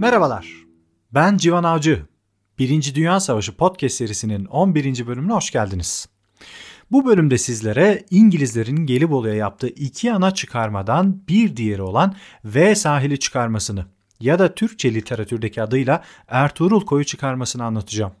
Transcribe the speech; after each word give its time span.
Merhabalar, 0.00 0.46
ben 1.14 1.36
Civan 1.36 1.64
Avcı. 1.64 2.06
Birinci 2.58 2.94
Dünya 2.94 3.20
Savaşı 3.20 3.56
podcast 3.56 3.94
serisinin 3.94 4.44
11. 4.44 5.06
bölümüne 5.06 5.32
hoş 5.32 5.50
geldiniz. 5.50 6.08
Bu 6.90 7.06
bölümde 7.06 7.38
sizlere 7.38 8.04
İngilizlerin 8.10 8.86
Gelibolu'ya 8.86 9.34
yaptığı 9.34 9.68
iki 9.68 10.12
ana 10.12 10.30
çıkarmadan 10.30 11.22
bir 11.28 11.56
diğeri 11.56 11.82
olan 11.82 12.14
V 12.44 12.74
sahili 12.74 13.18
çıkarmasını 13.18 13.86
ya 14.20 14.38
da 14.38 14.54
Türkçe 14.54 14.94
literatürdeki 14.94 15.62
adıyla 15.62 16.02
Ertuğrul 16.28 16.80
koyu 16.80 17.04
çıkarmasını 17.04 17.64
anlatacağım. 17.64 18.12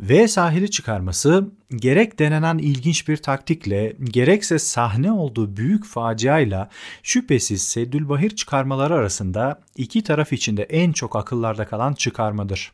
V 0.00 0.28
sahili 0.28 0.70
çıkarması 0.70 1.50
gerek 1.76 2.18
denenen 2.18 2.58
ilginç 2.58 3.08
bir 3.08 3.16
taktikle 3.16 3.96
gerekse 4.04 4.58
sahne 4.58 5.12
olduğu 5.12 5.56
büyük 5.56 5.86
faciayla 5.86 6.68
şüphesiz 7.02 7.62
Seddülbahir 7.62 8.30
çıkarmaları 8.30 8.94
arasında 8.94 9.60
iki 9.76 10.02
taraf 10.02 10.32
içinde 10.32 10.62
en 10.62 10.92
çok 10.92 11.16
akıllarda 11.16 11.64
kalan 11.64 11.94
çıkarmadır. 11.94 12.72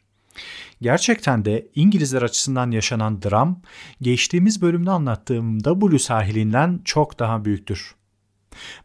Gerçekten 0.82 1.44
de 1.44 1.66
İngilizler 1.74 2.22
açısından 2.22 2.70
yaşanan 2.70 3.22
dram 3.22 3.60
geçtiğimiz 4.02 4.62
bölümde 4.62 4.90
anlattığım 4.90 5.58
W 5.58 5.98
sahilinden 5.98 6.80
çok 6.84 7.18
daha 7.18 7.44
büyüktür. 7.44 7.94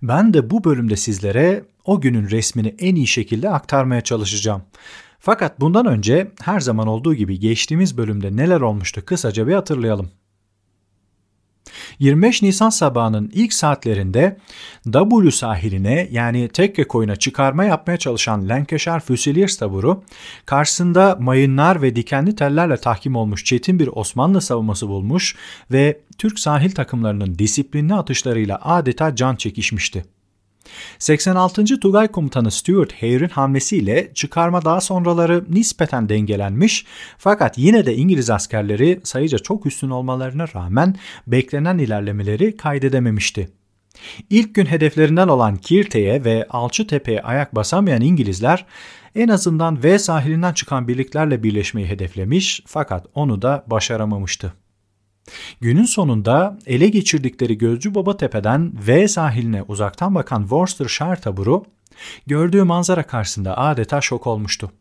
Ben 0.01 0.33
de 0.33 0.49
bu 0.49 0.63
bölümde 0.63 0.95
sizlere 0.95 1.65
o 1.85 2.01
günün 2.01 2.29
resmini 2.29 2.75
en 2.79 2.95
iyi 2.95 3.07
şekilde 3.07 3.49
aktarmaya 3.49 4.01
çalışacağım. 4.01 4.63
Fakat 5.25 5.59
bundan 5.59 5.85
önce 5.85 6.31
her 6.41 6.59
zaman 6.59 6.87
olduğu 6.87 7.13
gibi 7.13 7.39
geçtiğimiz 7.39 7.97
bölümde 7.97 8.35
neler 8.35 8.61
olmuştu 8.61 9.05
kısaca 9.05 9.47
bir 9.47 9.53
hatırlayalım. 9.53 10.11
25 11.99 12.41
Nisan 12.41 12.69
sabahının 12.69 13.31
ilk 13.33 13.53
saatlerinde 13.53 14.37
W 14.91 15.31
sahiline 15.31 16.07
yani 16.11 16.47
tekke 16.47 16.83
koyuna 16.83 17.15
çıkarma 17.15 17.63
yapmaya 17.63 17.97
çalışan 17.97 18.49
Lancashire 18.49 18.99
Fusiliers 18.99 19.57
taburu 19.57 20.03
karşısında 20.45 21.17
mayınlar 21.19 21.81
ve 21.81 21.95
dikenli 21.95 22.35
tellerle 22.35 22.77
tahkim 22.77 23.15
olmuş 23.15 23.45
çetin 23.45 23.79
bir 23.79 23.89
Osmanlı 23.93 24.41
savunması 24.41 24.87
bulmuş 24.87 25.35
ve 25.71 26.01
Türk 26.17 26.39
sahil 26.39 26.71
takımlarının 26.71 27.39
disiplinli 27.39 27.93
atışlarıyla 27.93 28.59
adeta 28.63 29.15
can 29.15 29.35
çekişmişti. 29.35 30.05
86. 30.99 31.79
Tugay 31.79 32.07
Komutanı 32.07 32.51
Stuart 32.51 32.93
Hare'in 32.93 33.29
hamlesiyle 33.29 34.11
çıkarma 34.13 34.65
daha 34.65 34.81
sonraları 34.81 35.45
nispeten 35.49 36.09
dengelenmiş 36.09 36.85
fakat 37.17 37.57
yine 37.57 37.85
de 37.85 37.95
İngiliz 37.95 38.29
askerleri 38.29 39.01
sayıca 39.03 39.39
çok 39.39 39.65
üstün 39.65 39.89
olmalarına 39.89 40.45
rağmen 40.55 40.95
beklenen 41.27 41.77
ilerlemeleri 41.77 42.57
kaydedememişti. 42.57 43.49
İlk 44.29 44.55
gün 44.55 44.65
hedeflerinden 44.65 45.27
olan 45.27 45.55
Kirte'ye 45.55 46.23
ve 46.23 46.47
Alçıtepe'ye 46.49 47.21
ayak 47.21 47.55
basamayan 47.55 48.01
İngilizler 48.01 48.65
en 49.15 49.27
azından 49.27 49.83
V 49.83 49.99
sahilinden 49.99 50.53
çıkan 50.53 50.87
birliklerle 50.87 51.43
birleşmeyi 51.43 51.87
hedeflemiş 51.87 52.63
fakat 52.65 53.05
onu 53.13 53.41
da 53.41 53.63
başaramamıştı. 53.67 54.53
Günün 55.61 55.85
sonunda 55.85 56.59
ele 56.65 56.87
geçirdikleri 56.87 57.57
Gözcü 57.57 57.95
Baba 57.95 58.17
Tepe'den 58.17 58.73
V 58.87 59.07
sahiline 59.07 59.63
uzaktan 59.63 60.15
bakan 60.15 60.41
Worcestershire 60.41 61.21
taburu 61.21 61.65
gördüğü 62.27 62.63
manzara 62.63 63.03
karşısında 63.03 63.57
adeta 63.57 64.01
şok 64.01 64.27
olmuştu. 64.27 64.71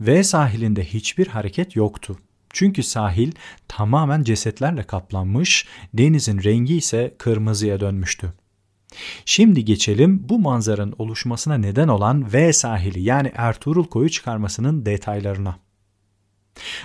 V 0.00 0.24
sahilinde 0.24 0.84
hiçbir 0.84 1.26
hareket 1.26 1.76
yoktu. 1.76 2.18
Çünkü 2.50 2.82
sahil 2.82 3.32
tamamen 3.68 4.22
cesetlerle 4.22 4.82
kaplanmış, 4.82 5.66
denizin 5.94 6.42
rengi 6.42 6.76
ise 6.76 7.14
kırmızıya 7.18 7.80
dönmüştü. 7.80 8.32
Şimdi 9.24 9.64
geçelim 9.64 10.28
bu 10.28 10.38
manzaranın 10.38 10.94
oluşmasına 10.98 11.58
neden 11.58 11.88
olan 11.88 12.32
V 12.32 12.52
sahili 12.52 13.02
yani 13.02 13.32
Ertuğrul 13.34 13.84
koyu 13.84 14.10
çıkarmasının 14.10 14.86
detaylarına. 14.86 15.56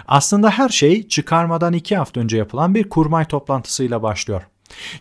Aslında 0.07 0.49
her 0.49 0.69
şey 0.69 1.07
çıkarmadan 1.07 1.73
iki 1.73 1.97
hafta 1.97 2.19
önce 2.19 2.37
yapılan 2.37 2.75
bir 2.75 2.89
kurmay 2.89 3.25
toplantısıyla 3.25 4.03
başlıyor. 4.03 4.41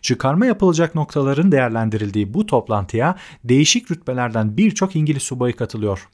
Çıkarma 0.01 0.47
yapılacak 0.47 0.95
noktaların 0.95 1.53
değerlendirildiği 1.53 2.35
bu 2.35 2.47
toplantıya 2.47 3.17
değişik 3.45 3.91
rütbelerden 3.91 4.57
birçok 4.57 4.97
İngiliz 4.97 5.23
subayı 5.23 5.57
katılıyor. 5.57 6.09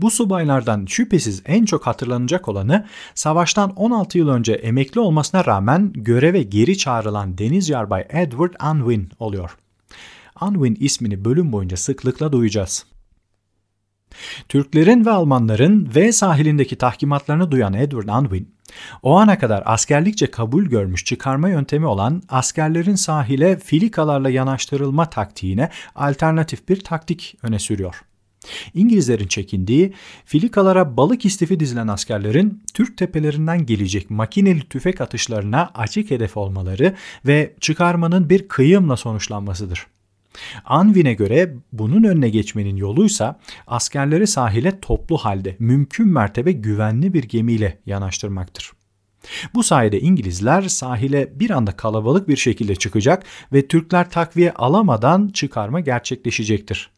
Bu 0.00 0.10
subaylardan 0.10 0.86
şüphesiz 0.86 1.42
en 1.46 1.64
çok 1.64 1.86
hatırlanacak 1.86 2.48
olanı 2.48 2.86
savaştan 3.14 3.70
16 3.70 4.18
yıl 4.18 4.28
önce 4.28 4.52
emekli 4.52 5.00
olmasına 5.00 5.44
rağmen 5.44 5.92
göreve 5.94 6.42
geri 6.42 6.78
çağrılan 6.78 7.38
Deniz 7.38 7.68
Yarbay 7.68 8.06
Edward 8.08 8.54
Unwin 8.72 9.10
oluyor. 9.18 9.56
Unwin 10.40 10.76
ismini 10.80 11.24
bölüm 11.24 11.52
boyunca 11.52 11.76
sıklıkla 11.76 12.32
duyacağız. 12.32 12.86
Türklerin 14.48 15.06
ve 15.06 15.10
Almanların 15.10 15.90
V 15.94 16.12
sahilindeki 16.12 16.76
tahkimatlarını 16.76 17.50
duyan 17.50 17.74
Edward 17.74 18.08
Unwin, 18.08 18.54
o 19.02 19.16
ana 19.18 19.38
kadar 19.38 19.62
askerlikçe 19.66 20.30
kabul 20.30 20.64
görmüş 20.64 21.04
çıkarma 21.04 21.48
yöntemi 21.48 21.86
olan 21.86 22.22
askerlerin 22.28 22.94
sahile 22.94 23.56
filikalarla 23.58 24.30
yanaştırılma 24.30 25.10
taktiğine 25.10 25.70
alternatif 25.94 26.68
bir 26.68 26.80
taktik 26.80 27.36
öne 27.42 27.58
sürüyor. 27.58 28.04
İngilizlerin 28.74 29.26
çekindiği 29.26 29.92
filikalara 30.24 30.96
balık 30.96 31.24
istifi 31.24 31.60
dizilen 31.60 31.88
askerlerin 31.88 32.62
Türk 32.74 32.98
tepelerinden 32.98 33.66
gelecek 33.66 34.10
makineli 34.10 34.68
tüfek 34.68 35.00
atışlarına 35.00 35.70
açık 35.74 36.10
hedef 36.10 36.36
olmaları 36.36 36.94
ve 37.26 37.54
çıkarmanın 37.60 38.30
bir 38.30 38.48
kıyımla 38.48 38.96
sonuçlanmasıdır. 38.96 39.86
Anvin'e 40.64 41.14
göre 41.14 41.54
bunun 41.72 42.04
önüne 42.04 42.28
geçmenin 42.28 42.76
yoluysa 42.76 43.40
askerleri 43.66 44.26
sahile 44.26 44.80
toplu 44.80 45.18
halde 45.18 45.56
mümkün 45.58 46.08
mertebe 46.08 46.52
güvenli 46.52 47.14
bir 47.14 47.24
gemiyle 47.24 47.78
yanaştırmaktır. 47.86 48.72
Bu 49.54 49.62
sayede 49.62 50.00
İngilizler 50.00 50.62
sahile 50.62 51.40
bir 51.40 51.50
anda 51.50 51.72
kalabalık 51.72 52.28
bir 52.28 52.36
şekilde 52.36 52.76
çıkacak 52.76 53.24
ve 53.52 53.68
Türkler 53.68 54.10
takviye 54.10 54.52
alamadan 54.52 55.28
çıkarma 55.28 55.80
gerçekleşecektir. 55.80 56.93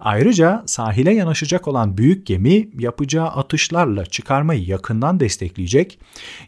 Ayrıca 0.00 0.62
sahile 0.66 1.14
yanaşacak 1.14 1.68
olan 1.68 1.98
büyük 1.98 2.26
gemi 2.26 2.68
yapacağı 2.78 3.26
atışlarla 3.26 4.06
çıkarmayı 4.06 4.64
yakından 4.64 5.20
destekleyecek, 5.20 5.98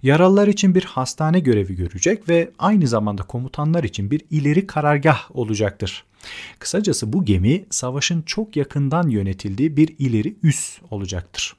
yaralılar 0.02 0.48
için 0.48 0.74
bir 0.74 0.84
hastane 0.84 1.40
görevi 1.40 1.74
görecek 1.74 2.28
ve 2.28 2.50
aynı 2.58 2.86
zamanda 2.86 3.22
komutanlar 3.22 3.84
için 3.84 4.10
bir 4.10 4.22
ileri 4.30 4.66
karargah 4.66 5.36
olacaktır. 5.36 6.04
Kısacası 6.58 7.12
bu 7.12 7.24
gemi 7.24 7.64
savaşın 7.70 8.22
çok 8.22 8.56
yakından 8.56 9.08
yönetildiği 9.08 9.76
bir 9.76 9.94
ileri 9.98 10.36
üs 10.42 10.78
olacaktır. 10.90 11.56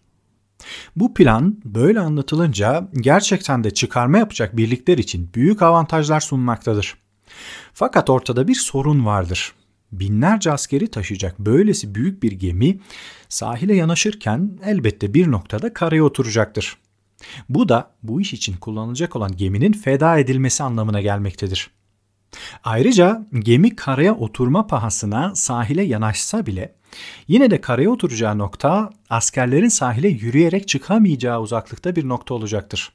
Bu 0.95 1.13
plan 1.13 1.57
böyle 1.65 1.99
anlatılınca 1.99 2.87
gerçekten 2.93 3.63
de 3.63 3.73
çıkarma 3.73 4.17
yapacak 4.17 4.57
birlikler 4.57 4.97
için 4.97 5.29
büyük 5.35 5.61
avantajlar 5.61 6.19
sunmaktadır. 6.19 6.95
Fakat 7.73 8.09
ortada 8.09 8.47
bir 8.47 8.55
sorun 8.55 9.05
vardır. 9.05 9.53
Binlerce 9.99 10.51
askeri 10.51 10.87
taşıyacak 10.87 11.39
böylesi 11.39 11.95
büyük 11.95 12.23
bir 12.23 12.31
gemi 12.31 12.79
sahile 13.29 13.75
yanaşırken 13.75 14.59
elbette 14.65 15.13
bir 15.13 15.31
noktada 15.31 15.73
karaya 15.73 16.03
oturacaktır. 16.03 16.77
Bu 17.49 17.69
da 17.69 17.91
bu 18.03 18.21
iş 18.21 18.33
için 18.33 18.57
kullanılacak 18.57 19.15
olan 19.15 19.37
geminin 19.37 19.73
feda 19.73 20.17
edilmesi 20.17 20.63
anlamına 20.63 21.01
gelmektedir. 21.01 21.69
Ayrıca 22.63 23.27
gemi 23.39 23.75
karaya 23.75 24.15
oturma 24.15 24.67
pahasına 24.67 25.35
sahile 25.35 25.83
yanaşsa 25.83 26.45
bile 26.45 26.75
yine 27.27 27.51
de 27.51 27.61
karaya 27.61 27.89
oturacağı 27.89 28.37
nokta 28.37 28.89
askerlerin 29.09 29.67
sahile 29.67 30.07
yürüyerek 30.07 30.67
çıkamayacağı 30.67 31.41
uzaklıkta 31.41 31.95
bir 31.95 32.07
nokta 32.07 32.33
olacaktır. 32.33 32.91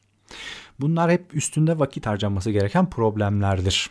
Bunlar 0.81 1.11
hep 1.11 1.34
üstünde 1.34 1.78
vakit 1.78 2.06
harcanması 2.06 2.50
gereken 2.50 2.91
problemlerdir. 2.91 3.91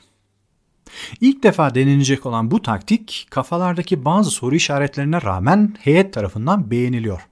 İlk 1.22 1.44
defa 1.44 1.76
denilecek 1.76 2.26
olan 2.26 2.52
bu 2.52 2.62
taktik 2.62 3.28
kafalardaki 3.30 4.06
bazı 4.06 4.32
soru 4.32 4.56
işaretlerine 4.56 5.22
rağmen 5.22 5.76
heyet 5.80 6.14
tarafından 6.14 6.72
beğeniliyor. 6.72 7.30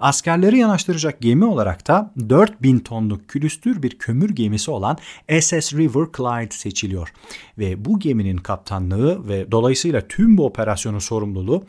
Askerleri 0.00 0.58
yanaştıracak 0.58 1.20
gemi 1.20 1.44
olarak 1.44 1.88
da 1.88 2.10
4000 2.28 2.78
tonluk 2.78 3.28
külüstür 3.28 3.82
bir 3.82 3.98
kömür 3.98 4.30
gemisi 4.30 4.70
olan 4.70 4.98
SS 5.40 5.74
River 5.74 6.06
Clyde 6.16 6.54
seçiliyor. 6.54 7.12
Ve 7.58 7.84
bu 7.84 7.98
geminin 7.98 8.36
kaptanlığı 8.36 9.28
ve 9.28 9.50
dolayısıyla 9.52 10.08
tüm 10.08 10.38
bu 10.38 10.46
operasyonun 10.46 10.98
sorumluluğu 10.98 11.64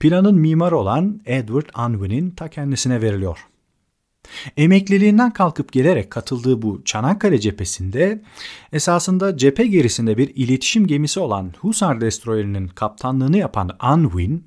planın 0.00 0.34
mimarı 0.34 0.76
olan 0.76 1.20
Edward 1.26 1.88
Unwin'in 1.88 2.30
ta 2.30 2.48
kendisine 2.48 3.02
veriliyor. 3.02 3.38
Emekliliğinden 4.56 5.30
kalkıp 5.30 5.72
gelerek 5.72 6.10
katıldığı 6.10 6.62
bu 6.62 6.82
Çanakkale 6.84 7.40
cephesinde 7.40 8.22
esasında 8.72 9.36
cephe 9.36 9.66
gerisinde 9.66 10.18
bir 10.18 10.32
iletişim 10.36 10.86
gemisi 10.86 11.20
olan 11.20 11.52
Husar 11.58 12.00
Destroyer'inin 12.00 12.68
kaptanlığını 12.68 13.36
yapan 13.36 13.70
Unwin 13.94 14.44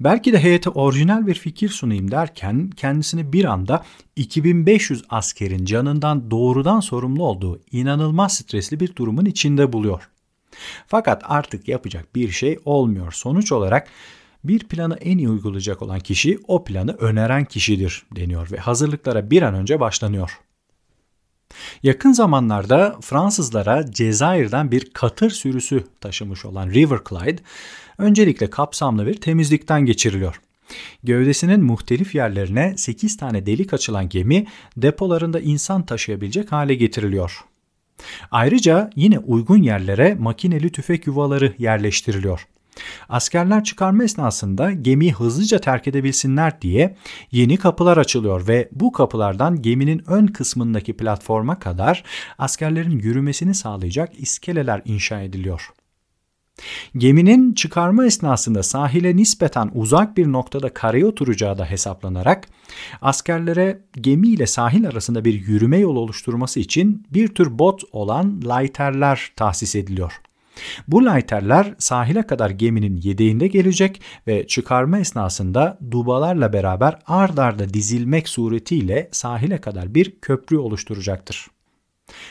belki 0.00 0.32
de 0.32 0.42
heyete 0.42 0.70
orijinal 0.70 1.26
bir 1.26 1.34
fikir 1.34 1.68
sunayım 1.68 2.10
derken 2.10 2.70
kendisini 2.70 3.32
bir 3.32 3.44
anda 3.44 3.84
2500 4.16 5.04
askerin 5.10 5.64
canından 5.64 6.30
doğrudan 6.30 6.80
sorumlu 6.80 7.24
olduğu 7.24 7.60
inanılmaz 7.72 8.34
stresli 8.34 8.80
bir 8.80 8.96
durumun 8.96 9.24
içinde 9.24 9.72
buluyor. 9.72 10.10
Fakat 10.86 11.22
artık 11.24 11.68
yapacak 11.68 12.14
bir 12.14 12.30
şey 12.30 12.58
olmuyor. 12.64 13.12
Sonuç 13.12 13.52
olarak 13.52 13.88
Bir 14.44 14.58
planı 14.58 14.94
en 14.94 15.18
iyi 15.18 15.28
uygulayacak 15.28 15.82
olan 15.82 16.00
kişi 16.00 16.38
o 16.48 16.64
planı 16.64 16.92
öneren 16.92 17.44
kişidir 17.44 18.06
deniyor 18.16 18.50
ve 18.52 18.56
hazırlıklara 18.56 19.30
bir 19.30 19.42
an 19.42 19.54
önce 19.54 19.80
başlanıyor. 19.80 20.40
Yakın 21.82 22.12
zamanlarda 22.12 22.98
Fransızlara 23.00 23.92
Cezayir'den 23.92 24.70
bir 24.70 24.90
katır 24.92 25.30
sürüsü 25.30 25.84
taşımış 26.00 26.44
olan 26.44 26.70
River 26.70 26.98
Clyde 27.08 27.42
öncelikle 27.98 28.50
kapsamlı 28.50 29.06
bir 29.06 29.14
temizlikten 29.14 29.86
geçiriliyor. 29.86 30.40
Gövdesinin 31.02 31.64
muhtelif 31.64 32.14
yerlerine 32.14 32.74
8 32.76 33.16
tane 33.16 33.46
delik 33.46 33.74
açılan 33.74 34.08
gemi 34.08 34.46
depolarında 34.76 35.40
insan 35.40 35.86
taşıyabilecek 35.86 36.52
hale 36.52 36.74
getiriliyor. 36.74 37.44
Ayrıca 38.30 38.90
yine 38.96 39.18
uygun 39.18 39.62
yerlere 39.62 40.14
makineli 40.14 40.72
tüfek 40.72 41.06
yuvaları 41.06 41.54
yerleştiriliyor. 41.58 42.46
Askerler 43.08 43.64
çıkarma 43.64 44.04
esnasında 44.04 44.72
gemiyi 44.72 45.12
hızlıca 45.12 45.58
terk 45.58 45.88
edebilsinler 45.88 46.60
diye 46.60 46.96
yeni 47.32 47.56
kapılar 47.56 47.96
açılıyor 47.96 48.48
ve 48.48 48.68
bu 48.72 48.92
kapılardan 48.92 49.62
geminin 49.62 50.02
ön 50.06 50.26
kısmındaki 50.26 50.96
platforma 50.96 51.58
kadar 51.58 52.04
askerlerin 52.38 52.98
yürümesini 52.98 53.54
sağlayacak 53.54 54.20
iskeleler 54.20 54.82
inşa 54.84 55.20
ediliyor. 55.20 55.70
Geminin 56.96 57.54
çıkarma 57.54 58.06
esnasında 58.06 58.62
sahile 58.62 59.16
nispeten 59.16 59.70
uzak 59.74 60.16
bir 60.16 60.32
noktada 60.32 60.74
karaya 60.74 61.06
oturacağı 61.06 61.58
da 61.58 61.64
hesaplanarak 61.64 62.48
askerlere 63.02 63.84
gemi 64.00 64.28
ile 64.28 64.46
sahil 64.46 64.88
arasında 64.88 65.24
bir 65.24 65.34
yürüme 65.34 65.78
yolu 65.78 66.00
oluşturması 66.00 66.60
için 66.60 67.06
bir 67.10 67.28
tür 67.28 67.58
bot 67.58 67.82
olan 67.92 68.40
lighterler 68.42 69.32
tahsis 69.36 69.76
ediliyor. 69.76 70.20
Bu 70.88 71.06
lighterler 71.06 71.74
sahile 71.78 72.22
kadar 72.22 72.50
geminin 72.50 72.96
yedeğinde 72.96 73.46
gelecek 73.46 74.00
ve 74.26 74.46
çıkarma 74.46 74.98
esnasında 74.98 75.78
dubalarla 75.90 76.52
beraber 76.52 76.98
ard 77.06 77.38
arda 77.38 77.74
dizilmek 77.74 78.28
suretiyle 78.28 79.08
sahile 79.12 79.60
kadar 79.60 79.94
bir 79.94 80.20
köprü 80.20 80.56
oluşturacaktır. 80.56 81.46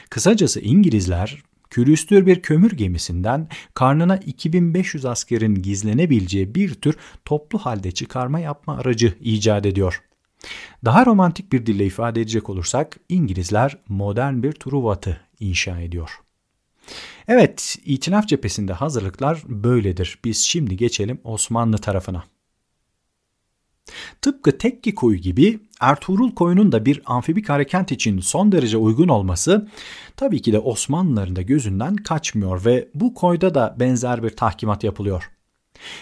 Kısacası 0.10 0.60
İngilizler 0.60 1.44
külüstür 1.70 2.26
bir 2.26 2.42
kömür 2.42 2.72
gemisinden 2.72 3.48
karnına 3.74 4.18
2500 4.18 5.06
askerin 5.06 5.56
gizlenebileceği 5.56 6.56
bir 6.56 6.74
tür 6.74 6.96
toplu 7.26 7.60
halde 7.60 7.92
çıkarma 7.92 8.40
yapma 8.40 8.78
aracı 8.78 9.14
icat 9.22 9.66
ediyor. 9.66 10.02
Daha 10.86 11.06
romantik 11.06 11.52
bir 11.52 11.66
dille 11.66 11.86
ifade 11.86 12.22
edecek 12.22 12.50
olursak 12.50 13.00
İngilizler 13.10 13.78
modern 13.88 14.44
bir 14.44 14.52
Truvat'ı 14.52 15.18
inşa 15.40 15.80
ediyor. 15.82 16.20
Evet, 17.28 17.78
itilaf 17.86 18.28
cephesinde 18.28 18.74
hazırlıklar 18.74 19.44
böyledir. 19.48 20.20
Biz 20.26 20.38
şimdi 20.38 20.78
geçelim 20.78 21.20
Osmanlı 21.24 21.78
tarafına. 21.78 22.24
Tıpkı 24.22 24.58
Tekki 24.58 24.96
koyu 24.96 25.18
gibi 25.18 25.60
Ertuğrul 25.80 26.32
koyunun 26.32 26.72
da 26.72 26.86
bir 26.86 27.02
amfibik 27.06 27.50
harekat 27.50 27.92
için 27.92 28.20
son 28.20 28.52
derece 28.52 28.78
uygun 28.78 29.08
olması 29.08 29.68
tabii 30.16 30.42
ki 30.42 30.54
de 30.54 30.60
Osmanlıların 30.60 31.36
da 31.36 31.42
gözünden 31.42 31.96
kaçmıyor 31.96 32.66
ve 32.66 32.90
bu 32.94 33.14
koyda 33.14 33.56
da 33.56 33.76
benzer 33.80 34.24
bir 34.24 34.30
tahkimat 34.30 34.84
yapılıyor. 34.84 35.32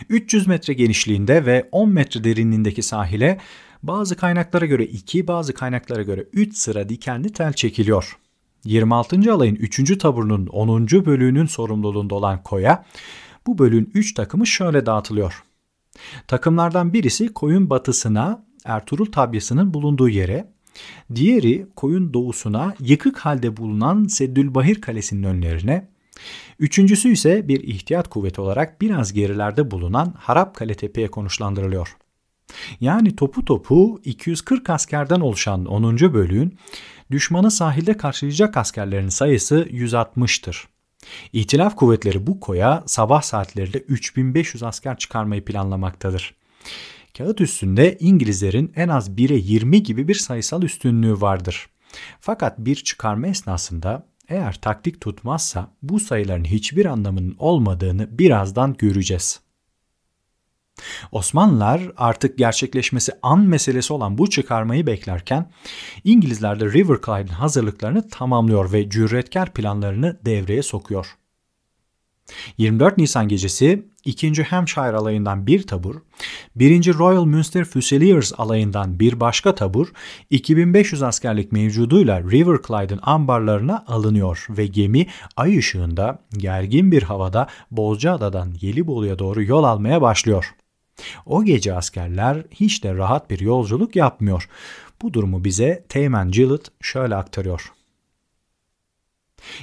300 0.10 0.48
metre 0.48 0.74
genişliğinde 0.74 1.46
ve 1.46 1.70
10 1.72 1.90
metre 1.90 2.24
derinliğindeki 2.24 2.84
sahile 2.84 3.38
bazı 3.84 4.16
kaynaklara 4.16 4.66
göre 4.66 4.86
2, 4.86 5.28
bazı 5.28 5.54
kaynaklara 5.54 6.04
göre 6.04 6.26
3 6.34 6.58
sıra 6.58 6.90
dikenli 6.90 7.34
tel 7.34 7.54
çekiliyor. 7.54 8.18
26. 8.68 9.34
alayın 9.34 9.56
3. 9.56 9.98
taburunun 9.98 10.48
10. 10.48 10.88
bölüğünün 10.88 11.46
sorumluluğunda 11.46 12.16
olan 12.16 12.44
koya 12.44 12.86
bu 13.48 13.58
bölüğün 13.58 13.92
3 13.94 14.14
takımı 14.14 14.48
şöyle 14.48 14.86
dağıtılıyor. 14.86 15.44
Takımlardan 16.28 16.94
birisi 16.94 17.34
koyun 17.34 17.70
batısına 17.70 18.46
Ertuğrul 18.66 19.06
tabyasının 19.06 19.74
bulunduğu 19.74 20.10
yere, 20.10 20.52
diğeri 21.16 21.68
koyun 21.76 22.14
doğusuna 22.14 22.76
yıkık 22.80 23.18
halde 23.18 23.58
bulunan 23.58 24.06
Seddülbahir 24.06 24.82
Kalesi'nin 24.82 25.24
önlerine, 25.24 25.88
üçüncüsü 26.60 27.10
ise 27.10 27.48
bir 27.48 27.64
ihtiyat 27.64 28.08
kuvveti 28.08 28.42
olarak 28.42 28.82
biraz 28.82 29.14
gerilerde 29.14 29.72
bulunan 29.72 30.14
Harap 30.18 30.56
Kale 30.56 30.74
Tepe'ye 30.74 31.08
konuşlandırılıyor. 31.08 31.98
Yani 32.82 33.16
topu 33.16 33.46
topu 33.46 34.00
240 34.06 34.70
askerden 34.70 35.20
oluşan 35.20 35.66
10. 35.66 36.00
bölüğün 36.00 36.58
düşmanı 37.12 37.52
sahilde 37.52 37.98
karşılayacak 37.98 38.58
askerlerin 38.58 39.10
sayısı 39.10 39.68
160'tır. 39.72 40.64
İhtilaf 41.34 41.76
kuvvetleri 41.76 42.28
bu 42.28 42.40
koya 42.40 42.84
sabah 42.86 43.22
saatlerinde 43.22 43.78
3500 43.80 44.64
asker 44.64 44.98
çıkarmayı 44.98 45.46
planlamaktadır. 45.46 46.36
Kağıt 47.18 47.42
üstünde 47.42 47.98
İngilizlerin 48.00 48.72
en 48.76 48.88
az 48.88 49.10
1'e 49.10 49.38
20 49.38 49.84
gibi 49.84 50.08
bir 50.08 50.16
sayısal 50.16 50.64
üstünlüğü 50.64 51.22
vardır. 51.22 51.68
Fakat 52.20 52.60
bir 52.60 52.76
çıkarma 52.76 53.28
esnasında 53.28 54.08
eğer 54.28 54.62
taktik 54.62 55.02
tutmazsa 55.02 55.72
bu 55.82 56.00
sayıların 56.00 56.44
hiçbir 56.44 56.86
anlamının 56.86 57.36
olmadığını 57.40 58.20
birazdan 58.20 58.74
göreceğiz. 58.74 59.47
Osmanlılar 61.12 61.82
artık 61.98 62.38
gerçekleşmesi 62.38 63.12
an 63.22 63.40
meselesi 63.40 63.94
olan 63.94 64.18
bu 64.18 64.30
çıkarmayı 64.30 64.88
beklerken 64.88 65.52
İngilizler 66.04 66.60
de 66.60 66.66
River 66.66 66.98
Clyde'in 67.06 67.28
hazırlıklarını 67.28 68.10
tamamlıyor 68.10 68.72
ve 68.74 68.90
cüretkar 68.90 69.54
planlarını 69.54 70.20
devreye 70.26 70.64
sokuyor. 70.64 71.18
24 72.58 72.98
Nisan 72.98 73.28
gecesi 73.28 73.86
2. 74.06 74.44
Hampshire 74.44 74.96
alayından 74.96 75.48
bir 75.48 75.68
tabur, 75.68 75.96
1. 76.56 76.94
Royal 76.94 77.26
Munster 77.26 77.66
Fusiliers 77.66 78.34
alayından 78.38 79.00
bir 79.00 79.20
başka 79.20 79.56
tabur 79.56 79.88
2500 80.30 81.04
askerlik 81.04 81.52
mevcuduyla 81.52 82.22
River 82.24 82.58
Clyde'ın 82.68 83.00
ambarlarına 83.04 83.86
alınıyor 83.88 84.46
ve 84.50 84.68
gemi 84.68 85.08
ay 85.38 85.58
ışığında 85.58 86.20
gergin 86.38 86.92
bir 86.92 87.04
havada 87.04 87.48
Bozcaada'dan 87.72 88.54
Yelibolu'ya 88.62 89.20
doğru 89.20 89.44
yol 89.44 89.64
almaya 89.64 90.02
başlıyor. 90.02 90.54
O 91.26 91.44
gece 91.44 91.74
askerler 91.74 92.44
hiç 92.52 92.84
de 92.84 92.96
rahat 92.96 93.30
bir 93.30 93.40
yolculuk 93.40 93.96
yapmıyor. 93.96 94.50
Bu 95.02 95.14
durumu 95.14 95.44
bize 95.44 95.86
Teğmen 95.90 96.32
Gillett 96.32 96.68
şöyle 96.82 97.16
aktarıyor. 97.16 97.74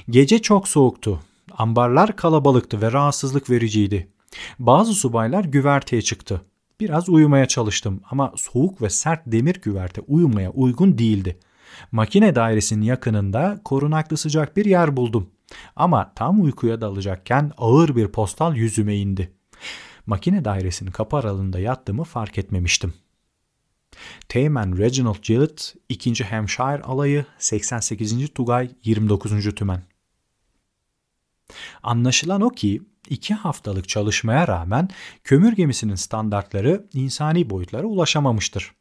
Gece 0.09 0.41
çok 0.41 0.67
soğuktu. 0.67 1.19
Ambarlar 1.57 2.15
kalabalıktı 2.15 2.81
ve 2.81 2.91
rahatsızlık 2.91 3.49
vericiydi. 3.49 4.09
Bazı 4.59 4.93
subaylar 4.93 5.43
güverteye 5.43 6.01
çıktı. 6.01 6.41
Biraz 6.79 7.09
uyumaya 7.09 7.45
çalıştım 7.45 8.01
ama 8.11 8.33
soğuk 8.35 8.81
ve 8.81 8.89
sert 8.89 9.21
demir 9.25 9.55
güverte 9.61 10.01
uyumaya 10.01 10.51
uygun 10.51 10.97
değildi. 10.97 11.39
Makine 11.91 12.35
dairesinin 12.35 12.81
yakınında 12.81 13.61
korunaklı 13.63 14.17
sıcak 14.17 14.57
bir 14.57 14.65
yer 14.65 14.97
buldum. 14.97 15.29
Ama 15.75 16.11
tam 16.15 16.43
uykuya 16.43 16.81
dalacakken 16.81 17.51
ağır 17.57 17.95
bir 17.95 18.07
postal 18.07 18.55
yüzüme 18.55 18.95
indi 18.95 19.31
makine 20.05 20.45
dairesinin 20.45 20.91
kapı 20.91 21.17
aralığında 21.17 21.59
yattığımı 21.59 22.03
fark 22.03 22.37
etmemiştim. 22.37 22.93
Teğmen 24.29 24.77
Reginald 24.77 25.23
Gillett 25.23 25.75
2. 25.89 26.23
Hampshire 26.23 26.81
alayı 26.81 27.25
88. 27.37 28.33
Tugay 28.35 28.71
29. 28.83 29.55
Tümen. 29.55 29.83
Anlaşılan 31.83 32.41
o 32.41 32.49
ki 32.49 32.81
iki 33.09 33.33
haftalık 33.33 33.89
çalışmaya 33.89 34.47
rağmen 34.47 34.89
kömür 35.23 35.55
gemisinin 35.55 35.95
standartları 35.95 36.85
insani 36.93 37.49
boyutlara 37.49 37.87
ulaşamamıştır. 37.87 38.71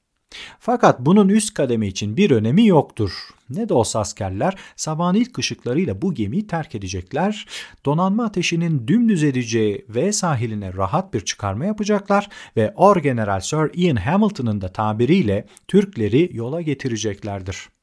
Fakat 0.59 1.01
bunun 1.01 1.29
üst 1.29 1.55
kademe 1.55 1.87
için 1.87 2.17
bir 2.17 2.31
önemi 2.31 2.67
yoktur. 2.67 3.13
Ne 3.51 3.69
de 3.69 3.75
olsa 3.75 4.01
askerler 4.01 4.55
sabahın 4.77 5.15
ilk 5.15 5.39
ışıklarıyla 5.39 6.03
bu 6.03 6.15
gemiyi 6.15 6.47
terk 6.47 6.75
edecekler. 6.75 7.47
Donanma 7.87 8.25
ateşinin 8.25 8.89
dümdüz 8.89 9.23
edeceği 9.23 9.85
V 9.89 10.13
sahiline 10.13 10.73
rahat 10.73 11.15
bir 11.15 11.21
çıkarma 11.21 11.65
yapacaklar 11.65 12.29
ve 12.57 12.73
Orgeneral 12.77 13.41
Sir 13.41 13.71
Ian 13.75 13.97
Hamilton'ın 13.97 14.61
da 14.61 14.69
tabiriyle 14.69 15.47
Türkleri 15.69 16.31
yola 16.33 16.61
getireceklerdir. 16.61 17.74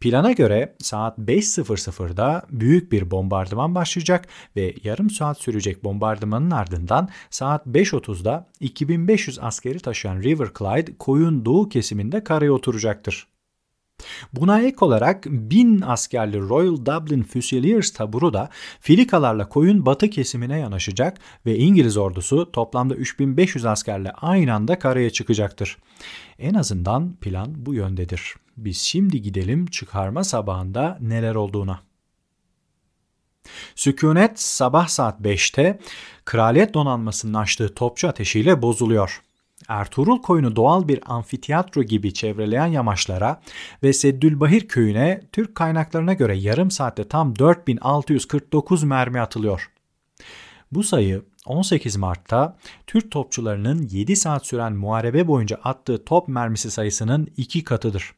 Plana 0.00 0.32
göre 0.32 0.74
saat 0.78 1.18
5.00'da 1.18 2.46
büyük 2.50 2.92
bir 2.92 3.10
bombardıman 3.10 3.74
başlayacak 3.74 4.28
ve 4.56 4.74
yarım 4.84 5.10
saat 5.10 5.38
sürecek 5.40 5.84
bombardımanın 5.84 6.50
ardından 6.50 7.08
saat 7.30 7.66
5.30'da 7.66 8.46
2500 8.60 9.38
askeri 9.38 9.78
taşıyan 9.78 10.22
River 10.22 10.48
Clyde 10.58 10.98
koyun 10.98 11.44
doğu 11.44 11.68
kesiminde 11.68 12.24
karaya 12.24 12.52
oturacaktır. 12.52 13.26
Buna 14.32 14.60
ek 14.60 14.76
olarak 14.80 15.24
1000 15.26 15.80
askerli 15.80 16.40
Royal 16.40 16.76
Dublin 16.76 17.22
Fusiliers 17.22 17.92
taburu 17.92 18.32
da 18.32 18.48
filikalarla 18.80 19.48
koyun 19.48 19.86
batı 19.86 20.10
kesimine 20.10 20.58
yanaşacak 20.58 21.18
ve 21.46 21.56
İngiliz 21.56 21.96
ordusu 21.96 22.52
toplamda 22.52 22.94
3500 22.94 23.64
askerle 23.64 24.10
aynı 24.10 24.54
anda 24.54 24.78
karaya 24.78 25.10
çıkacaktır. 25.10 25.78
En 26.38 26.54
azından 26.54 27.12
plan 27.12 27.54
bu 27.56 27.74
yöndedir. 27.74 28.34
Biz 28.56 28.78
şimdi 28.78 29.22
gidelim 29.22 29.66
çıkarma 29.66 30.24
sabahında 30.24 30.98
neler 31.00 31.34
olduğuna. 31.34 31.80
Sükunet 33.74 34.40
sabah 34.40 34.88
saat 34.88 35.20
5'te 35.20 35.78
kraliyet 36.24 36.74
donanmasının 36.74 37.34
açtığı 37.34 37.74
topçu 37.74 38.08
ateşiyle 38.08 38.62
bozuluyor. 38.62 39.22
Ertuğrul 39.68 40.22
koyunu 40.22 40.56
doğal 40.56 40.88
bir 40.88 41.00
amfiteyatro 41.06 41.82
gibi 41.82 42.14
çevreleyen 42.14 42.66
yamaçlara 42.66 43.40
ve 43.82 43.92
Seddülbahir 43.92 44.68
köyüne 44.68 45.20
Türk 45.32 45.54
kaynaklarına 45.54 46.12
göre 46.12 46.36
yarım 46.36 46.70
saatte 46.70 47.08
tam 47.08 47.38
4649 47.38 48.82
mermi 48.84 49.20
atılıyor. 49.20 49.70
Bu 50.72 50.82
sayı 50.82 51.22
18 51.46 51.96
Mart'ta 51.96 52.56
Türk 52.86 53.10
topçularının 53.10 53.88
7 53.90 54.16
saat 54.16 54.46
süren 54.46 54.72
muharebe 54.72 55.28
boyunca 55.28 55.56
attığı 55.64 56.04
top 56.04 56.28
mermisi 56.28 56.70
sayısının 56.70 57.28
iki 57.36 57.64
katıdır. 57.64 58.14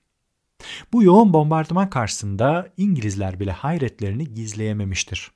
Bu 0.93 1.03
yoğun 1.03 1.33
bombardıman 1.33 1.91
karşısında 1.91 2.73
İngilizler 2.77 3.41
bile 3.41 3.53
hayretlerini 3.53 4.35
gizleyememiştir. 4.35 5.31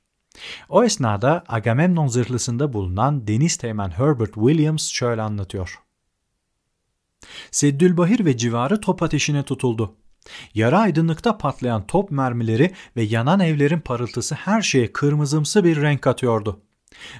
O 0.69 0.83
esnada 0.83 1.43
Agamemnon 1.47 2.07
zırhlısında 2.07 2.73
bulunan 2.73 3.27
deniz 3.27 3.57
teğmen 3.57 3.89
Herbert 3.89 4.33
Williams 4.33 4.87
şöyle 4.87 5.21
anlatıyor. 5.21 5.79
Seddülbahir 7.51 8.25
ve 8.25 8.37
civarı 8.37 8.81
top 8.81 9.03
ateşine 9.03 9.43
tutuldu. 9.43 9.95
Yarı 10.53 10.77
aydınlıkta 10.77 11.37
patlayan 11.37 11.87
top 11.87 12.11
mermileri 12.11 12.71
ve 12.95 13.01
yanan 13.01 13.39
evlerin 13.39 13.79
parıltısı 13.79 14.35
her 14.35 14.61
şeye 14.61 14.93
kırmızımsı 14.93 15.63
bir 15.63 15.81
renk 15.81 16.07
atıyordu. 16.07 16.61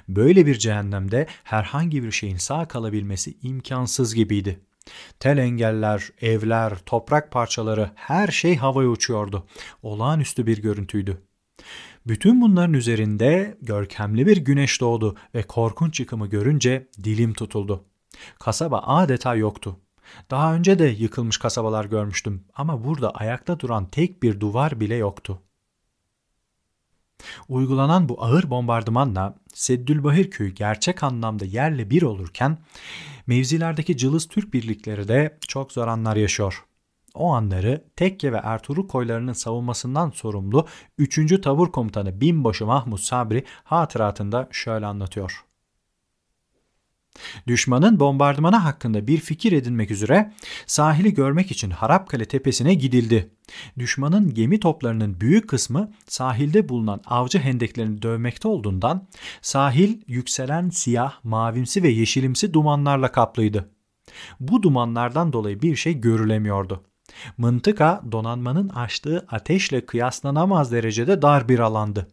Böyle 0.08 0.46
bir 0.46 0.58
cehennemde 0.58 1.26
herhangi 1.44 2.02
bir 2.02 2.10
şeyin 2.10 2.36
sağ 2.36 2.68
kalabilmesi 2.68 3.34
imkansız 3.42 4.14
gibiydi. 4.14 4.60
Tel 5.20 5.38
engeller, 5.38 6.10
evler, 6.20 6.78
toprak 6.86 7.30
parçaları 7.30 7.90
her 7.94 8.28
şey 8.28 8.56
havaya 8.56 8.88
uçuyordu. 8.88 9.46
Olağanüstü 9.82 10.46
bir 10.46 10.62
görüntüydü. 10.62 11.22
Bütün 12.06 12.40
bunların 12.40 12.74
üzerinde 12.74 13.58
görkemli 13.62 14.26
bir 14.26 14.36
güneş 14.36 14.80
doğdu 14.80 15.16
ve 15.34 15.42
korkunç 15.42 16.00
yıkımı 16.00 16.26
görünce 16.26 16.88
dilim 17.04 17.34
tutuldu. 17.34 17.84
Kasaba 18.38 18.78
adeta 18.78 19.34
yoktu. 19.34 19.80
Daha 20.30 20.54
önce 20.54 20.78
de 20.78 20.84
yıkılmış 20.84 21.36
kasabalar 21.36 21.84
görmüştüm 21.84 22.44
ama 22.54 22.84
burada 22.84 23.10
ayakta 23.10 23.60
duran 23.60 23.86
tek 23.86 24.22
bir 24.22 24.40
duvar 24.40 24.80
bile 24.80 24.94
yoktu. 24.94 25.42
Uygulanan 27.48 28.08
bu 28.08 28.24
ağır 28.24 28.50
bombardımanla 28.50 29.34
Seddülbahir 29.54 30.30
köyü 30.30 30.50
gerçek 30.50 31.02
anlamda 31.02 31.44
yerle 31.44 31.90
bir 31.90 32.02
olurken 32.02 32.58
mevzilerdeki 33.26 33.96
cılız 33.96 34.28
Türk 34.28 34.54
birlikleri 34.54 35.08
de 35.08 35.38
çok 35.48 35.72
zor 35.72 35.88
anlar 35.88 36.16
yaşıyor. 36.16 36.64
O 37.14 37.32
anları 37.32 37.84
Tekke 37.96 38.32
ve 38.32 38.40
Ertuğrul 38.42 38.88
koylarının 38.88 39.32
savunmasından 39.32 40.10
sorumlu 40.10 40.66
3. 40.98 41.40
Tabur 41.42 41.72
Komutanı 41.72 42.20
Binbaşı 42.20 42.66
Mahmut 42.66 43.00
Sabri 43.00 43.44
hatıratında 43.64 44.48
şöyle 44.50 44.86
anlatıyor. 44.86 45.44
Düşmanın 47.46 48.00
bombardımanı 48.00 48.56
hakkında 48.56 49.06
bir 49.06 49.20
fikir 49.20 49.52
edinmek 49.52 49.90
üzere 49.90 50.32
sahili 50.66 51.14
görmek 51.14 51.50
için 51.50 51.70
Harapkale 51.70 52.24
tepesine 52.24 52.74
gidildi. 52.74 53.30
Düşmanın 53.78 54.34
gemi 54.34 54.60
toplarının 54.60 55.20
büyük 55.20 55.48
kısmı 55.48 55.92
sahilde 56.06 56.68
bulunan 56.68 57.00
avcı 57.06 57.38
hendeklerini 57.38 58.02
dövmekte 58.02 58.48
olduğundan 58.48 59.08
sahil 59.42 60.00
yükselen 60.06 60.70
siyah, 60.70 61.24
mavimsi 61.24 61.82
ve 61.82 61.88
yeşilimsi 61.88 62.54
dumanlarla 62.54 63.12
kaplıydı. 63.12 63.70
Bu 64.40 64.62
dumanlardan 64.62 65.32
dolayı 65.32 65.62
bir 65.62 65.76
şey 65.76 66.00
görülemiyordu. 66.00 66.84
Mıntıka 67.38 68.02
donanmanın 68.12 68.68
açtığı 68.68 69.26
ateşle 69.30 69.86
kıyaslanamaz 69.86 70.72
derecede 70.72 71.22
dar 71.22 71.48
bir 71.48 71.58
alandı. 71.58 72.08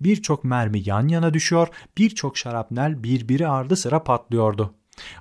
Birçok 0.00 0.44
mermi 0.44 0.82
yan 0.84 1.08
yana 1.08 1.34
düşüyor, 1.34 1.68
birçok 1.98 2.38
şarapnel 2.38 3.02
birbiri 3.02 3.48
ardı 3.48 3.76
sıra 3.76 4.04
patlıyordu. 4.04 4.74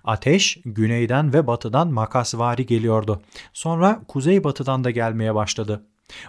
Ateş 0.03 0.58
güneyden 0.65 1.34
ve 1.34 1.48
batıdan 1.48 1.88
makasvari 1.88 2.65
geliyordu. 2.65 3.22
Sonra 3.53 4.03
kuzey-batıdan 4.08 4.84
da 4.84 4.91
gelmeye 4.91 5.36
başladı. 5.36 5.86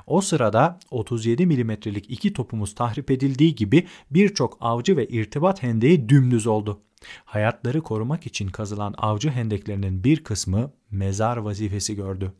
O 0.06 0.20
sırada 0.20 0.78
37 0.90 1.46
milimetrelik 1.46 2.10
iki 2.10 2.32
topumuz 2.32 2.74
tahrip 2.74 3.10
edildiği 3.10 3.54
gibi 3.54 3.86
birçok 4.10 4.58
avcı 4.60 4.96
ve 4.96 5.06
irtibat 5.06 5.62
hendeği 5.62 6.08
dümdüz 6.08 6.46
oldu. 6.46 6.80
Hayatları 7.24 7.80
korumak 7.80 8.26
için 8.26 8.48
kazılan 8.48 8.94
avcı 8.98 9.30
hendeklerinin 9.30 10.04
bir 10.04 10.24
kısmı 10.24 10.72
mezar 10.90 11.36
vazifesi 11.36 11.96
gördü. 11.96 12.32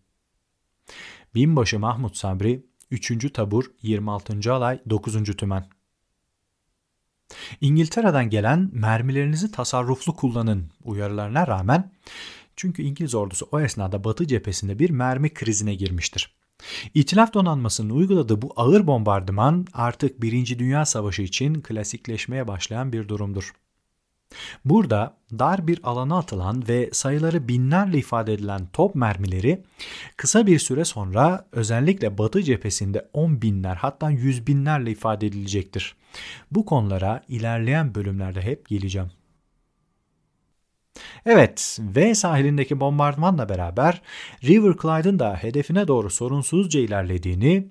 Binbaşı 1.34 1.78
Mahmut 1.78 2.16
Sabri 2.16 2.66
3. 2.92 3.32
Tabur 3.32 3.64
26. 3.82 4.52
Alay 4.52 4.80
9. 4.90 5.24
Tümen 5.24 5.66
İngiltere'den 7.60 8.30
gelen 8.30 8.70
mermilerinizi 8.72 9.50
tasarruflu 9.50 10.16
kullanın 10.16 10.70
uyarılarına 10.84 11.46
rağmen 11.46 11.92
çünkü 12.56 12.82
İngiliz 12.82 13.14
ordusu 13.14 13.48
o 13.52 13.60
esnada 13.60 14.04
Batı 14.04 14.26
cephesinde 14.26 14.78
bir 14.78 14.90
mermi 14.90 15.34
krizine 15.34 15.74
girmiştir. 15.74 16.34
İtilaf 16.94 17.34
donanmasının 17.34 17.90
uyguladığı 17.90 18.42
bu 18.42 18.52
ağır 18.56 18.86
bombardıman 18.86 19.66
artık 19.72 20.22
Birinci 20.22 20.58
Dünya 20.58 20.86
Savaşı 20.86 21.22
için 21.22 21.60
klasikleşmeye 21.60 22.48
başlayan 22.48 22.92
bir 22.92 23.08
durumdur. 23.08 23.52
Burada 24.64 25.16
dar 25.38 25.66
bir 25.66 25.80
alana 25.82 26.18
atılan 26.18 26.68
ve 26.68 26.90
sayıları 26.92 27.48
binlerle 27.48 27.98
ifade 27.98 28.32
edilen 28.32 28.66
top 28.72 28.94
mermileri 28.94 29.62
kısa 30.16 30.46
bir 30.46 30.58
süre 30.58 30.84
sonra 30.84 31.46
özellikle 31.52 32.18
batı 32.18 32.42
cephesinde 32.42 33.08
on 33.12 33.42
binler 33.42 33.76
hatta 33.76 34.10
yüz 34.10 34.46
binlerle 34.46 34.90
ifade 34.90 35.26
edilecektir. 35.26 35.94
Bu 36.50 36.64
konulara 36.66 37.22
ilerleyen 37.28 37.94
bölümlerde 37.94 38.42
hep 38.42 38.68
geleceğim. 38.68 39.10
Evet, 41.26 41.78
V 41.80 42.14
sahilindeki 42.14 42.80
bombardımanla 42.80 43.48
beraber 43.48 44.02
River 44.44 44.74
Clyde'ın 44.82 45.18
da 45.18 45.36
hedefine 45.36 45.88
doğru 45.88 46.10
sorunsuzca 46.10 46.80
ilerlediğini 46.80 47.68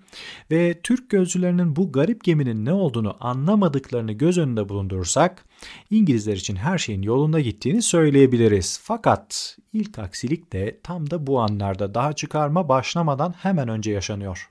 ve 0.51 0.82
Türk 0.84 1.10
gözcülerinin 1.10 1.75
bu 1.75 1.91
garip 1.91 2.24
geminin 2.24 2.65
ne 2.65 2.74
olduğunu 2.74 3.18
anlamadıklarını 3.20 4.12
göz 4.12 4.38
önünde 4.38 4.70
bulundurursak 4.70 5.46
İngilizler 5.89 6.36
için 6.36 6.56
her 6.56 6.77
şeyin 6.77 7.01
yolunda 7.01 7.39
gittiğini 7.39 7.82
söyleyebiliriz. 7.82 8.80
Fakat 8.84 9.58
ilk 9.74 10.00
aksilik 10.00 10.53
de 10.53 10.80
tam 10.84 11.10
da 11.10 11.27
bu 11.27 11.39
anlarda 11.39 11.94
daha 11.94 12.13
çıkarma 12.13 12.70
başlamadan 12.70 13.32
hemen 13.32 13.68
önce 13.68 13.91
yaşanıyor. 13.91 14.50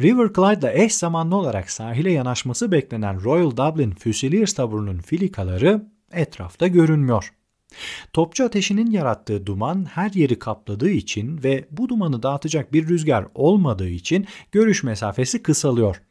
River 0.00 0.28
Clyde'la 0.32 0.72
eş 0.72 0.94
zamanlı 0.94 1.36
olarak 1.36 1.70
sahile 1.70 2.12
yanaşması 2.12 2.72
beklenen 2.72 3.24
Royal 3.24 3.50
Dublin 3.50 3.90
Fusiliers 3.90 4.52
taburunun 4.52 4.98
filikaları 4.98 5.86
etrafta 6.12 6.66
görünmüyor. 6.66 7.32
Topçu 8.12 8.44
ateşinin 8.44 8.90
yarattığı 8.90 9.46
duman 9.46 9.84
her 9.84 10.10
yeri 10.10 10.38
kapladığı 10.38 10.90
için 10.90 11.42
ve 11.44 11.64
bu 11.70 11.88
dumanı 11.88 12.22
dağıtacak 12.22 12.72
bir 12.72 12.88
rüzgar 12.88 13.26
olmadığı 13.34 13.88
için 13.88 14.26
görüş 14.52 14.82
mesafesi 14.82 15.42
kısalıyor. 15.42 16.02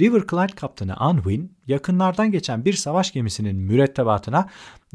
River 0.00 0.22
Clyde 0.30 0.54
kaptanı 0.54 0.96
Unwin 1.10 1.56
yakınlardan 1.66 2.30
geçen 2.30 2.64
bir 2.64 2.72
savaş 2.72 3.12
gemisinin 3.12 3.56
mürettebatına 3.56 4.48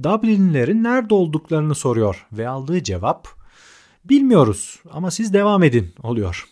Dublinlilerin 0.03 0.83
nerede 0.83 1.13
olduklarını 1.13 1.75
soruyor 1.75 2.27
ve 2.31 2.47
aldığı 2.47 2.83
cevap 2.83 3.27
bilmiyoruz 4.05 4.79
ama 4.91 5.11
siz 5.11 5.33
devam 5.33 5.63
edin 5.63 5.93
oluyor. 6.03 6.49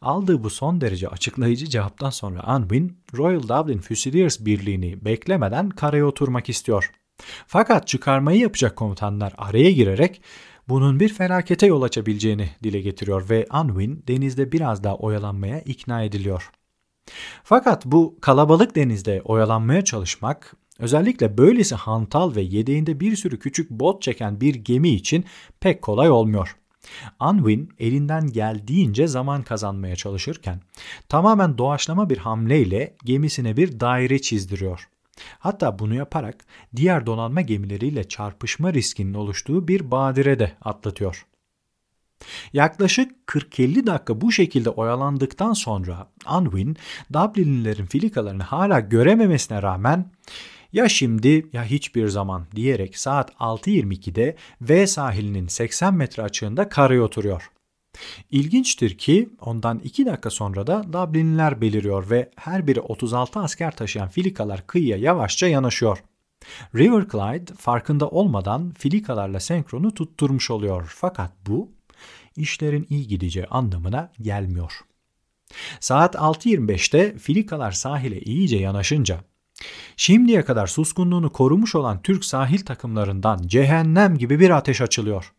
Aldığı 0.00 0.44
bu 0.44 0.50
son 0.50 0.80
derece 0.80 1.08
açıklayıcı 1.08 1.66
cevaptan 1.66 2.10
sonra 2.10 2.56
Unwin 2.56 2.98
Royal 3.16 3.42
Dublin 3.42 3.78
Fusiliers 3.78 4.40
Birliği'ni 4.40 5.04
beklemeden 5.04 5.70
karaya 5.70 6.06
oturmak 6.06 6.48
istiyor. 6.48 6.92
Fakat 7.46 7.88
çıkarmayı 7.88 8.40
yapacak 8.40 8.76
komutanlar 8.76 9.32
araya 9.38 9.70
girerek 9.70 10.22
bunun 10.68 11.00
bir 11.00 11.08
felakete 11.08 11.66
yol 11.66 11.82
açabileceğini 11.82 12.50
dile 12.62 12.80
getiriyor 12.80 13.30
ve 13.30 13.46
Unwin 13.62 14.04
denizde 14.08 14.52
biraz 14.52 14.84
daha 14.84 14.96
oyalanmaya 14.96 15.60
ikna 15.60 16.02
ediliyor. 16.02 16.50
Fakat 17.44 17.86
bu 17.86 18.16
kalabalık 18.20 18.76
denizde 18.76 19.22
oyalanmaya 19.24 19.84
çalışmak 19.84 20.56
özellikle 20.78 21.38
böylesi 21.38 21.74
hantal 21.74 22.34
ve 22.36 22.40
yedeğinde 22.40 23.00
bir 23.00 23.16
sürü 23.16 23.38
küçük 23.38 23.70
bot 23.70 24.02
çeken 24.02 24.40
bir 24.40 24.54
gemi 24.54 24.88
için 24.88 25.24
pek 25.60 25.82
kolay 25.82 26.10
olmuyor. 26.10 26.56
Unwin 27.20 27.72
elinden 27.78 28.26
geldiğince 28.26 29.06
zaman 29.06 29.42
kazanmaya 29.42 29.96
çalışırken 29.96 30.60
tamamen 31.08 31.58
doğaçlama 31.58 32.10
bir 32.10 32.18
hamleyle 32.18 32.96
gemisine 33.04 33.56
bir 33.56 33.80
daire 33.80 34.18
çizdiriyor. 34.18 34.88
Hatta 35.38 35.78
bunu 35.78 35.94
yaparak 35.94 36.44
diğer 36.76 37.06
donanma 37.06 37.40
gemileriyle 37.40 38.08
çarpışma 38.08 38.72
riskinin 38.72 39.14
oluştuğu 39.14 39.68
bir 39.68 39.90
badire 39.90 40.38
de 40.38 40.52
atlatıyor. 40.62 41.26
Yaklaşık 42.52 43.12
40-50 43.26 43.86
dakika 43.86 44.20
bu 44.20 44.32
şekilde 44.32 44.70
oyalandıktan 44.70 45.52
sonra 45.52 46.10
Unwin, 46.38 46.76
Dublinlilerin 47.12 47.86
filikalarını 47.86 48.42
hala 48.42 48.80
görememesine 48.80 49.62
rağmen 49.62 50.10
ya 50.72 50.88
şimdi 50.88 51.46
ya 51.52 51.64
hiçbir 51.64 52.08
zaman 52.08 52.46
diyerek 52.56 52.98
saat 52.98 53.30
6.22'de 53.30 54.36
V 54.60 54.86
sahilinin 54.86 55.46
80 55.46 55.94
metre 55.94 56.22
açığında 56.22 56.68
karaya 56.68 57.02
oturuyor. 57.02 57.50
İlginçtir 58.30 58.98
ki 58.98 59.28
ondan 59.40 59.78
2 59.78 60.06
dakika 60.06 60.30
sonra 60.30 60.66
da 60.66 60.92
Dublinliler 60.92 61.60
beliriyor 61.60 62.10
ve 62.10 62.30
her 62.36 62.66
biri 62.66 62.80
36 62.80 63.40
asker 63.40 63.76
taşıyan 63.76 64.08
filikalar 64.08 64.66
kıyıya 64.66 64.96
yavaşça 64.96 65.48
yanaşıyor. 65.48 66.02
River 66.74 67.08
Clyde 67.08 67.54
farkında 67.54 68.08
olmadan 68.08 68.70
filikalarla 68.78 69.40
senkronu 69.40 69.94
tutturmuş 69.94 70.50
oluyor 70.50 70.94
fakat 70.96 71.32
bu 71.46 71.77
işlerin 72.38 72.86
iyi 72.90 73.06
gideceği 73.06 73.46
anlamına 73.46 74.12
gelmiyor. 74.20 74.72
Saat 75.80 76.14
6.25'te 76.14 77.18
filikalar 77.18 77.72
sahile 77.72 78.20
iyice 78.20 78.56
yanaşınca 78.56 79.20
şimdiye 79.96 80.44
kadar 80.44 80.66
suskunluğunu 80.66 81.30
korumuş 81.30 81.74
olan 81.74 82.02
Türk 82.02 82.24
sahil 82.24 82.58
takımlarından 82.58 83.42
cehennem 83.46 84.18
gibi 84.18 84.40
bir 84.40 84.50
ateş 84.50 84.80
açılıyor. 84.80 85.32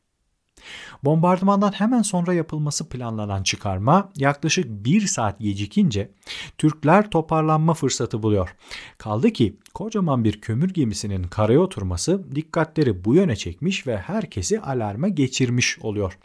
Bombardımandan 1.04 1.72
hemen 1.72 2.02
sonra 2.02 2.34
yapılması 2.34 2.90
planlanan 2.90 3.44
çıkarma 3.44 4.10
yaklaşık 4.16 4.66
bir 4.86 5.02
saat 5.02 5.40
gecikince 5.40 6.12
Türkler 6.58 7.10
toparlanma 7.10 7.74
fırsatı 7.74 8.24
buluyor. 8.24 8.56
Kaldı 8.98 9.34
ki 9.34 9.60
kocaman 9.74 10.24
bir 10.24 10.42
kömür 10.42 10.70
gemisinin 10.70 11.24
karaya 11.24 11.60
oturması 11.60 12.36
dikkatleri 12.36 13.06
bu 13.06 13.16
yöne 13.16 13.36
çekmiş 13.36 13.88
ve 13.88 13.98
herkesi 13.98 14.60
alarma 14.62 15.08
geçirmiş 15.08 15.80
oluyor. 15.80 16.18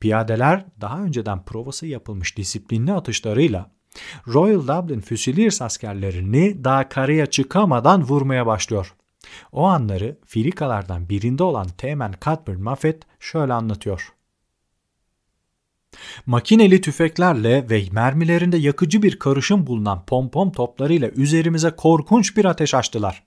Piyadeler 0.00 0.64
daha 0.80 1.02
önceden 1.02 1.44
provası 1.44 1.86
yapılmış 1.86 2.36
disiplinli 2.36 2.92
atışlarıyla 2.92 3.70
Royal 4.26 4.62
Dublin 4.62 5.00
Fusiliers 5.00 5.62
askerlerini 5.62 6.64
daha 6.64 6.88
karaya 6.88 7.26
çıkamadan 7.26 8.02
vurmaya 8.02 8.46
başlıyor. 8.46 8.94
O 9.52 9.64
anları 9.64 10.18
filikalardan 10.26 11.08
birinde 11.08 11.42
olan 11.42 11.66
Teğmen 11.78 12.14
Cuthbert 12.24 12.58
Moffat 12.58 12.96
şöyle 13.20 13.52
anlatıyor. 13.52 14.12
Makineli 16.26 16.80
tüfeklerle 16.80 17.70
ve 17.70 17.84
mermilerinde 17.92 18.56
yakıcı 18.56 19.02
bir 19.02 19.18
karışım 19.18 19.66
bulunan 19.66 20.04
pompom 20.06 20.52
toplarıyla 20.52 21.08
üzerimize 21.08 21.70
korkunç 21.70 22.36
bir 22.36 22.44
ateş 22.44 22.74
açtılar. 22.74 23.22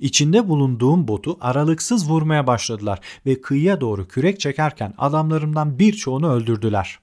İçinde 0.00 0.48
bulunduğum 0.48 1.08
botu 1.08 1.38
aralıksız 1.40 2.10
vurmaya 2.10 2.46
başladılar 2.46 3.00
ve 3.26 3.40
kıyıya 3.40 3.80
doğru 3.80 4.08
kürek 4.08 4.40
çekerken 4.40 4.94
adamlarımdan 4.98 5.78
birçoğunu 5.78 6.32
öldürdüler. 6.32 6.98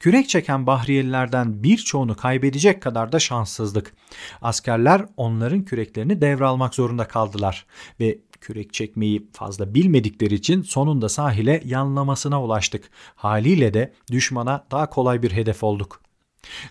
Kürek 0.00 0.28
çeken 0.28 0.66
Bahriyelilerden 0.66 1.62
birçoğunu 1.62 2.16
kaybedecek 2.16 2.82
kadar 2.82 3.12
da 3.12 3.18
şanssızlık. 3.18 3.94
Askerler 4.42 5.06
onların 5.16 5.64
küreklerini 5.64 6.20
devralmak 6.20 6.74
zorunda 6.74 7.08
kaldılar 7.08 7.66
ve 8.00 8.18
kürek 8.40 8.72
çekmeyi 8.72 9.28
fazla 9.32 9.74
bilmedikleri 9.74 10.34
için 10.34 10.62
sonunda 10.62 11.08
sahile 11.08 11.62
yanlamasına 11.64 12.42
ulaştık. 12.42 12.90
Haliyle 13.14 13.74
de 13.74 13.94
düşmana 14.12 14.66
daha 14.70 14.90
kolay 14.90 15.22
bir 15.22 15.32
hedef 15.32 15.64
olduk. 15.64 16.00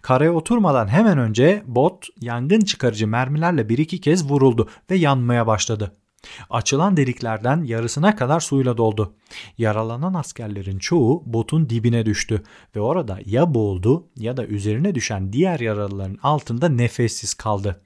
Karaya 0.02 0.34
oturmadan 0.34 0.88
hemen 0.88 1.18
önce 1.18 1.64
bot 1.68 2.08
yangın 2.22 2.60
çıkarıcı 2.60 3.08
mermilerle 3.08 3.70
bir 3.70 3.78
iki 3.78 4.02
kez 4.02 4.30
vuruldu 4.30 4.70
ve 4.92 4.96
yanmaya 4.96 5.48
başladı. 5.48 5.96
Açılan 6.50 6.98
deliklerden 6.98 7.64
yarısına 7.64 8.16
kadar 8.16 8.40
suyla 8.40 8.78
doldu. 8.78 9.14
Yaralanan 9.58 10.14
askerlerin 10.14 10.80
çoğu 10.80 11.24
botun 11.26 11.70
dibine 11.70 12.06
düştü 12.06 12.44
ve 12.76 12.80
orada 12.80 13.20
ya 13.26 13.54
boğuldu 13.54 14.08
ya 14.16 14.38
da 14.38 14.46
üzerine 14.46 14.96
düşen 14.96 15.34
diğer 15.34 15.60
yaralıların 15.60 16.18
altında 16.24 16.70
nefessiz 16.70 17.34
kaldı. 17.34 17.82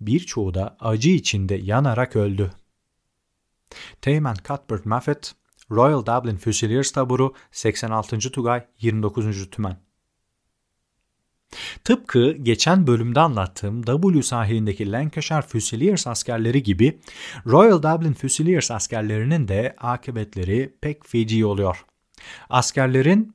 Birçoğu 0.00 0.54
da 0.54 0.76
acı 0.80 1.10
içinde 1.10 1.54
yanarak 1.54 2.16
öldü. 2.16 2.50
Teğmen 4.00 4.34
Cuthbert 4.34 4.86
Moffat, 4.86 5.34
Royal 5.70 6.06
Dublin 6.06 6.36
Fusiliers 6.36 6.90
taburu 6.92 7.34
86. 7.52 8.18
Tugay 8.18 8.64
29. 8.80 9.50
Tümen 9.50 9.76
Tıpkı 11.84 12.32
geçen 12.32 12.86
bölümde 12.86 13.20
anlattığım 13.20 13.82
W 13.82 14.22
sahilindeki 14.22 14.92
Lancashire 14.92 15.42
Fusiliers 15.42 16.06
askerleri 16.06 16.62
gibi 16.62 17.00
Royal 17.46 17.82
Dublin 17.82 18.12
Fusiliers 18.12 18.70
askerlerinin 18.70 19.48
de 19.48 19.74
akıbetleri 19.78 20.74
pek 20.80 21.06
feci 21.06 21.46
oluyor. 21.46 21.84
Askerlerin 22.50 23.34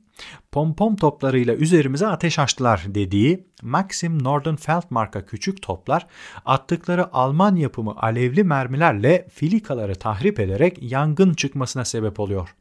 pompom 0.51 0.95
toplarıyla 0.95 1.55
üzerimize 1.55 2.07
ateş 2.07 2.39
açtılar 2.39 2.83
dediği 2.87 3.47
Maxim 3.61 4.23
Nordenfeld 4.23 4.83
marka 4.89 5.25
küçük 5.25 5.61
toplar 5.61 6.07
attıkları 6.45 7.13
Alman 7.13 7.55
yapımı 7.55 7.95
alevli 7.97 8.43
mermilerle 8.43 9.27
filikaları 9.33 9.95
tahrip 9.95 10.39
ederek 10.39 10.77
yangın 10.81 11.33
çıkmasına 11.33 11.85
sebep 11.85 12.19
oluyor. 12.19 12.55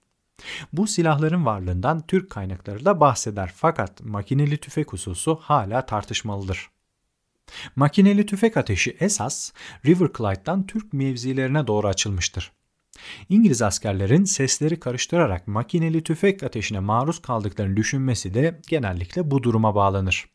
Bu 0.72 0.86
silahların 0.86 1.46
varlığından 1.46 2.06
Türk 2.06 2.30
kaynakları 2.30 2.84
da 2.84 3.00
bahseder 3.00 3.52
fakat 3.56 4.04
makineli 4.04 4.56
tüfek 4.56 4.92
hususu 4.92 5.38
hala 5.42 5.86
tartışmalıdır. 5.86 6.70
Makineli 7.76 8.26
tüfek 8.26 8.56
ateşi 8.56 8.96
esas 9.00 9.52
River 9.86 10.08
Clyde'dan 10.18 10.66
Türk 10.66 10.92
mevzilerine 10.92 11.66
doğru 11.66 11.88
açılmıştır. 11.88 12.52
İngiliz 13.28 13.62
askerlerin 13.62 14.24
sesleri 14.24 14.80
karıştırarak 14.80 15.48
makineli 15.48 16.02
tüfek 16.02 16.42
ateşine 16.42 16.80
maruz 16.80 17.22
kaldıklarını 17.22 17.76
düşünmesi 17.76 18.34
de 18.34 18.60
genellikle 18.68 19.30
bu 19.30 19.42
duruma 19.42 19.74
bağlanır. 19.74 20.33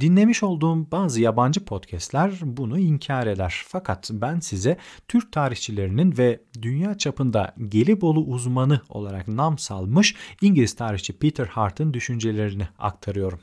Dinlemiş 0.00 0.42
olduğum 0.42 0.90
bazı 0.90 1.20
yabancı 1.20 1.64
podcastler 1.64 2.32
bunu 2.42 2.78
inkar 2.78 3.26
eder. 3.26 3.62
Fakat 3.66 4.10
ben 4.12 4.40
size 4.40 4.76
Türk 5.08 5.32
tarihçilerinin 5.32 6.18
ve 6.18 6.40
dünya 6.62 6.98
çapında 6.98 7.54
Gelibolu 7.68 8.20
uzmanı 8.20 8.80
olarak 8.88 9.28
nam 9.28 9.58
salmış 9.58 10.14
İngiliz 10.40 10.76
tarihçi 10.76 11.12
Peter 11.12 11.46
Hart'ın 11.46 11.94
düşüncelerini 11.94 12.68
aktarıyorum. 12.78 13.40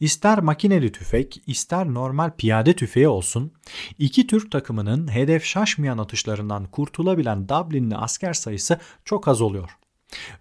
İster 0.00 0.38
makineli 0.38 0.92
tüfek, 0.92 1.42
ister 1.46 1.86
normal 1.86 2.30
piyade 2.38 2.76
tüfeği 2.76 3.08
olsun, 3.08 3.52
iki 3.98 4.26
Türk 4.26 4.52
takımının 4.52 5.12
hedef 5.12 5.44
şaşmayan 5.44 5.98
atışlarından 5.98 6.64
kurtulabilen 6.64 7.48
Dublinli 7.48 7.96
asker 7.96 8.32
sayısı 8.32 8.78
çok 9.04 9.28
az 9.28 9.40
oluyor. 9.40 9.70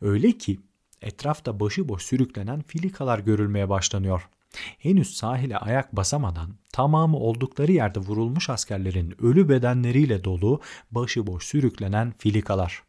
Öyle 0.02 0.32
ki 0.32 0.60
etrafta 1.02 1.60
başıboş 1.60 2.04
sürüklenen 2.04 2.62
filikalar 2.62 3.20
görülmeye 3.20 3.70
başlanıyor. 3.70 4.30
Henüz 4.78 5.13
sahile 5.13 5.58
ayak 5.58 5.96
basamadan 5.96 6.50
tamamı 6.72 7.18
oldukları 7.18 7.72
yerde 7.72 8.00
vurulmuş 8.00 8.50
askerlerin 8.50 9.16
ölü 9.22 9.50
bedenleriyle 9.50 10.24
dolu 10.24 10.62
başıboş 10.92 11.46
sürüklenen 11.46 12.13
filikalar. 12.18 12.84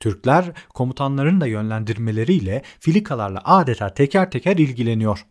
Türkler 0.00 0.52
komutanların 0.68 1.40
da 1.40 1.46
yönlendirmeleriyle 1.46 2.62
filikalarla 2.80 3.40
adeta 3.44 3.94
teker 3.94 4.30
teker 4.30 4.56
ilgileniyor. 4.56 5.26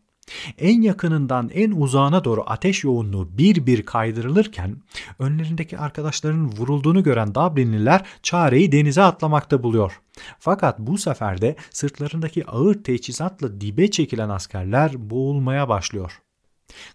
En 0.57 0.81
yakınından 0.81 1.49
en 1.53 1.71
uzağına 1.71 2.23
doğru 2.23 2.43
ateş 2.45 2.83
yoğunluğu 2.83 3.37
bir 3.37 3.65
bir 3.65 3.85
kaydırılırken 3.85 4.75
önlerindeki 5.19 5.77
arkadaşlarının 5.77 6.51
vurulduğunu 6.51 7.03
gören 7.03 7.35
Dublinliler 7.35 8.05
çareyi 8.23 8.71
denize 8.71 9.01
atlamakta 9.01 9.63
buluyor. 9.63 10.01
Fakat 10.39 10.79
bu 10.79 10.97
sefer 10.97 11.41
de 11.41 11.55
sırtlarındaki 11.71 12.45
ağır 12.47 12.83
teçhizatla 12.83 13.61
dibe 13.61 13.91
çekilen 13.91 14.29
askerler 14.29 15.09
boğulmaya 15.09 15.69
başlıyor. 15.69 16.21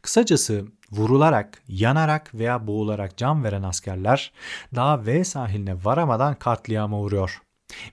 Kısacası 0.02 0.66
vurularak, 0.90 1.62
yanarak 1.68 2.34
veya 2.34 2.66
boğularak 2.66 3.16
can 3.16 3.44
veren 3.44 3.62
askerler 3.62 4.32
daha 4.74 5.06
V 5.06 5.24
sahiline 5.24 5.84
varamadan 5.84 6.34
katliama 6.34 7.00
uğruyor. 7.00 7.41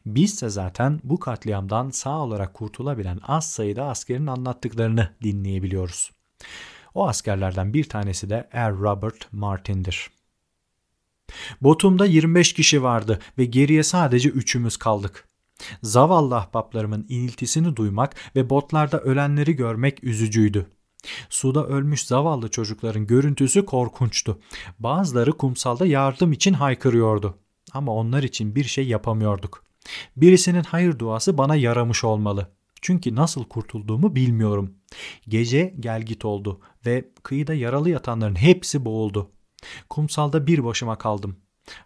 Bizse 0.05 0.49
zaten 0.49 0.99
bu 1.03 1.19
katliamdan 1.19 1.89
sağ 1.89 2.19
olarak 2.19 2.53
kurtulabilen 2.53 3.19
az 3.27 3.51
sayıda 3.51 3.85
askerin 3.85 4.27
anlattıklarını 4.27 5.09
dinleyebiliyoruz. 5.23 6.11
O 6.93 7.07
askerlerden 7.07 7.73
bir 7.73 7.83
tanesi 7.83 8.29
de 8.29 8.49
Er 8.51 8.73
Robert 8.73 9.33
Martin'dir. 9.33 10.09
Botumda 11.61 12.05
25 12.05 12.53
kişi 12.53 12.83
vardı 12.83 13.19
ve 13.37 13.45
geriye 13.45 13.83
sadece 13.83 14.29
üçümüz 14.29 14.77
kaldık. 14.77 15.27
Zavallı 15.83 16.35
ahbaplarımın 16.35 17.05
iniltisini 17.09 17.75
duymak 17.75 18.15
ve 18.35 18.49
botlarda 18.49 18.99
ölenleri 18.99 19.55
görmek 19.55 20.03
üzücüydü. 20.03 20.65
Suda 21.29 21.67
ölmüş 21.67 22.05
zavallı 22.05 22.51
çocukların 22.51 23.07
görüntüsü 23.07 23.65
korkunçtu. 23.65 24.39
Bazıları 24.79 25.31
kumsalda 25.31 25.85
yardım 25.85 26.31
için 26.31 26.53
haykırıyordu. 26.53 27.37
Ama 27.73 27.93
onlar 27.93 28.23
için 28.23 28.55
bir 28.55 28.63
şey 28.63 28.87
yapamıyorduk. 28.87 29.68
Birisinin 30.17 30.63
hayır 30.63 30.99
duası 30.99 31.37
bana 31.37 31.55
yaramış 31.55 32.03
olmalı. 32.03 32.51
Çünkü 32.81 33.15
nasıl 33.15 33.43
kurtulduğumu 33.43 34.15
bilmiyorum. 34.15 34.73
Gece 35.27 35.75
gel 35.79 36.01
git 36.01 36.25
oldu 36.25 36.61
ve 36.85 37.09
kıyıda 37.23 37.53
yaralı 37.53 37.89
yatanların 37.89 38.35
hepsi 38.35 38.85
boğuldu. 38.85 39.31
Kumsalda 39.89 40.47
bir 40.47 40.63
başıma 40.63 40.97
kaldım. 40.97 41.35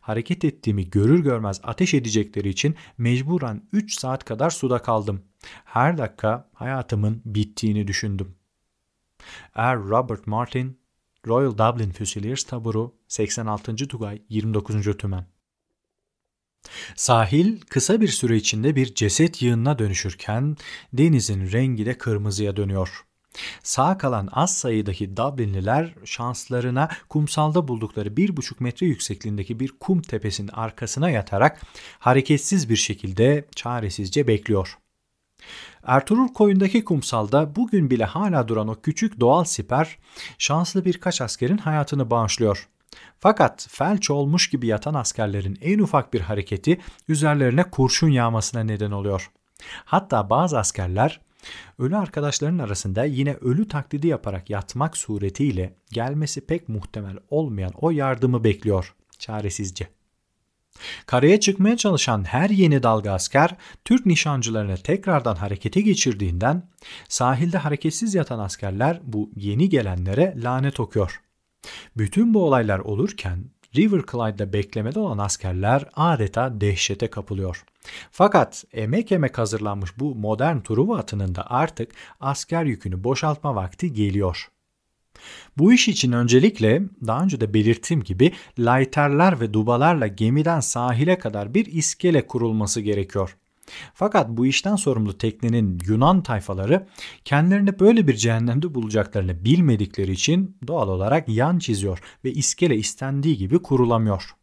Hareket 0.01 0.45
ettiğimi 0.45 0.89
görür 0.89 1.19
görmez 1.23 1.61
ateş 1.63 1.93
edecekleri 1.93 2.49
için 2.49 2.75
mecburen 2.97 3.61
3 3.73 3.99
saat 3.99 4.25
kadar 4.25 4.49
suda 4.49 4.79
kaldım. 4.81 5.21
Her 5.65 5.97
dakika 5.97 6.49
hayatımın 6.53 7.21
bittiğini 7.25 7.87
düşündüm. 7.87 8.35
Er 9.55 9.77
Robert 9.77 10.27
Martin, 10.27 10.79
Royal 11.27 11.51
Dublin 11.51 11.91
Fusiliers 11.91 12.43
taburu 12.43 12.95
86. 13.07 13.75
Tugay 13.75 14.21
29. 14.29 14.97
Tümen 14.97 15.32
Sahil 16.95 17.61
kısa 17.61 18.01
bir 18.01 18.07
süre 18.07 18.35
içinde 18.35 18.75
bir 18.75 18.95
ceset 18.95 19.41
yığınına 19.41 19.79
dönüşürken 19.79 20.57
denizin 20.93 21.51
rengi 21.51 21.85
de 21.85 21.97
kırmızıya 21.97 22.55
dönüyor. 22.55 23.05
Sağ 23.63 23.97
kalan 23.97 24.29
az 24.31 24.57
sayıdaki 24.57 25.17
Dublinliler 25.17 25.95
şanslarına 26.05 26.89
kumsalda 27.09 27.67
buldukları 27.67 28.09
1,5 28.09 28.53
metre 28.59 28.87
yüksekliğindeki 28.87 29.59
bir 29.59 29.71
kum 29.79 30.01
tepesinin 30.01 30.51
arkasına 30.53 31.09
yatarak 31.09 31.61
hareketsiz 31.99 32.69
bir 32.69 32.75
şekilde 32.75 33.45
çaresizce 33.55 34.27
bekliyor. 34.27 34.77
Ertuğrul 35.83 36.27
koyundaki 36.27 36.85
kumsalda 36.85 37.55
bugün 37.55 37.89
bile 37.89 38.05
hala 38.05 38.47
duran 38.47 38.67
o 38.67 38.81
küçük 38.81 39.19
doğal 39.19 39.43
siper 39.43 39.97
şanslı 40.37 40.85
birkaç 40.85 41.21
askerin 41.21 41.57
hayatını 41.57 42.09
bağışlıyor. 42.09 42.67
Fakat 43.19 43.67
felç 43.69 44.09
olmuş 44.09 44.49
gibi 44.49 44.67
yatan 44.67 44.93
askerlerin 44.93 45.57
en 45.61 45.79
ufak 45.79 46.13
bir 46.13 46.21
hareketi 46.21 46.81
üzerlerine 47.07 47.63
kurşun 47.63 48.09
yağmasına 48.09 48.63
neden 48.63 48.91
oluyor. 48.91 49.31
Hatta 49.85 50.29
bazı 50.29 50.59
askerler 50.59 51.19
ölü 51.79 51.97
arkadaşlarının 51.97 52.59
arasında 52.59 53.03
yine 53.03 53.33
ölü 53.33 53.67
taklidi 53.67 54.07
yaparak 54.07 54.49
yatmak 54.49 54.97
suretiyle 54.97 55.75
gelmesi 55.91 56.45
pek 56.45 56.69
muhtemel 56.69 57.17
olmayan 57.29 57.71
o 57.75 57.91
yardımı 57.91 58.43
bekliyor 58.43 58.95
çaresizce. 59.19 59.87
Karaya 61.05 61.39
çıkmaya 61.39 61.77
çalışan 61.77 62.23
her 62.23 62.49
yeni 62.49 62.83
dalga 62.83 63.11
asker 63.11 63.55
Türk 63.85 64.05
nişancılarını 64.05 64.77
tekrardan 64.77 65.35
harekete 65.35 65.81
geçirdiğinden 65.81 66.69
sahilde 67.09 67.57
hareketsiz 67.57 68.15
yatan 68.15 68.39
askerler 68.39 68.99
bu 69.03 69.31
yeni 69.35 69.69
gelenlere 69.69 70.33
lanet 70.37 70.79
okuyor. 70.79 71.21
Bütün 71.97 72.33
bu 72.33 72.45
olaylar 72.45 72.79
olurken 72.79 73.45
River 73.75 74.01
Clyde'da 74.11 74.53
beklemede 74.53 74.99
olan 74.99 75.17
askerler 75.17 75.85
adeta 75.95 76.61
dehşete 76.61 77.07
kapılıyor. 77.07 77.63
Fakat 78.11 78.65
emek 78.73 79.11
emek 79.11 79.37
hazırlanmış 79.37 79.99
bu 79.99 80.15
modern 80.15 80.59
Truva 80.59 80.97
atının 80.97 81.35
da 81.35 81.51
artık 81.51 81.91
asker 82.19 82.63
yükünü 82.63 83.03
boşaltma 83.03 83.55
vakti 83.55 83.93
geliyor. 83.93 84.49
Bu 85.57 85.73
iş 85.73 85.87
için 85.87 86.11
öncelikle 86.11 86.81
daha 87.07 87.23
önce 87.23 87.41
de 87.41 87.53
belirttiğim 87.53 88.03
gibi 88.03 88.31
layterler 88.59 89.39
ve 89.39 89.53
dubalarla 89.53 90.07
gemiden 90.07 90.59
sahile 90.59 91.19
kadar 91.19 91.53
bir 91.53 91.65
iskele 91.65 92.27
kurulması 92.27 92.81
gerekiyor. 92.81 93.37
Fakat 93.93 94.29
bu 94.29 94.45
işten 94.45 94.75
sorumlu 94.75 95.17
teknenin 95.17 95.79
Yunan 95.87 96.23
tayfaları 96.23 96.87
kendilerini 97.25 97.79
böyle 97.79 98.07
bir 98.07 98.15
cehennemde 98.15 98.75
bulacaklarını 98.75 99.45
bilmedikleri 99.45 100.11
için 100.11 100.57
doğal 100.67 100.87
olarak 100.87 101.29
yan 101.29 101.59
çiziyor 101.59 101.99
ve 102.25 102.31
iskele 102.31 102.75
istendiği 102.75 103.37
gibi 103.37 103.61
kurulamıyor. 103.61 104.35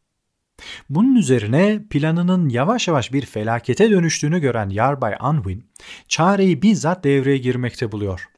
Bunun 0.90 1.14
üzerine 1.14 1.82
planının 1.90 2.48
yavaş 2.48 2.88
yavaş 2.88 3.12
bir 3.12 3.26
felakete 3.26 3.90
dönüştüğünü 3.90 4.40
gören 4.40 4.68
Yarbay 4.68 5.14
Anwin, 5.20 5.64
çareyi 6.08 6.62
bizzat 6.62 7.04
devreye 7.04 7.38
girmekte 7.38 7.92
buluyor. 7.92 8.28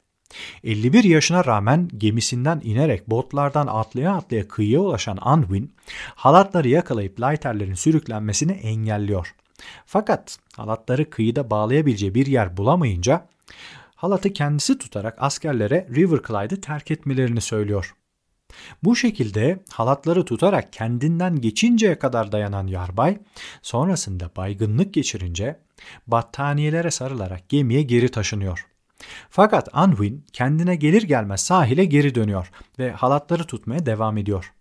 51 0.63 1.03
yaşına 1.03 1.45
rağmen 1.45 1.89
gemisinden 1.97 2.61
inerek 2.63 3.09
botlardan 3.09 3.67
atlaya 3.67 4.13
atlaya 4.13 4.47
kıyıya 4.47 4.79
ulaşan 4.79 5.17
Anwin, 5.21 5.73
halatları 6.15 6.67
yakalayıp 6.67 7.19
lighterlerin 7.19 7.73
sürüklenmesini 7.73 8.51
engelliyor. 8.51 9.35
Fakat 9.85 10.37
halatları 10.57 11.09
kıyıda 11.09 11.49
bağlayabileceği 11.49 12.15
bir 12.15 12.25
yer 12.25 12.57
bulamayınca 12.57 13.27
halatı 13.95 14.33
kendisi 14.33 14.77
tutarak 14.77 15.15
askerlere 15.19 15.87
River 15.95 16.19
Clyde'ı 16.27 16.61
terk 16.61 16.91
etmelerini 16.91 17.41
söylüyor. 17.41 17.95
Bu 18.83 18.95
şekilde 18.95 19.59
halatları 19.71 20.25
tutarak 20.25 20.73
kendinden 20.73 21.41
geçinceye 21.41 21.99
kadar 21.99 22.31
dayanan 22.31 22.67
yarbay 22.67 23.17
sonrasında 23.61 24.31
baygınlık 24.37 24.93
geçirince 24.93 25.59
battaniyelere 26.07 26.91
sarılarak 26.91 27.49
gemiye 27.49 27.81
geri 27.81 28.11
taşınıyor. 28.11 28.67
Fakat 29.29 29.69
Anwin 29.73 30.25
kendine 30.33 30.75
gelir 30.75 31.03
gelmez 31.03 31.41
sahile 31.41 31.85
geri 31.85 32.15
dönüyor 32.15 32.51
ve 32.79 32.91
halatları 32.91 33.43
tutmaya 33.43 33.85
devam 33.85 34.17
ediyor. 34.17 34.53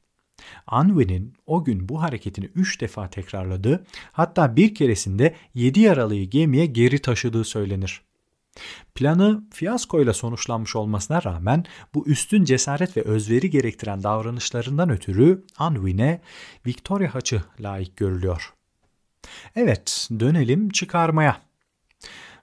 Anwin'in 0.67 1.35
o 1.47 1.65
gün 1.65 1.89
bu 1.89 2.03
hareketini 2.03 2.45
3 2.45 2.81
defa 2.81 3.11
tekrarladığı 3.11 3.85
hatta 4.13 4.57
bir 4.57 4.75
keresinde 4.75 5.35
7 5.55 5.81
yaralıyı 5.81 6.31
gemiye 6.31 6.67
geri 6.67 6.99
taşıdığı 6.99 7.45
söylenir. 7.45 8.01
Planı 8.95 9.45
fiyaskoyla 9.51 10.15
sonuçlanmış 10.15 10.77
olmasına 10.77 11.23
rağmen 11.23 11.65
bu 11.95 12.07
üstün 12.07 12.45
cesaret 12.45 12.97
ve 12.97 13.03
özveri 13.03 13.51
gerektiren 13.51 14.03
davranışlarından 14.03 14.91
ötürü 14.91 15.45
Anwin'e 15.59 16.21
Victoria 16.67 17.15
Haçı 17.15 17.43
layık 17.61 17.97
görülüyor. 17.97 18.53
Evet, 19.57 20.09
dönelim 20.21 20.71
çıkarmaya. 20.71 21.41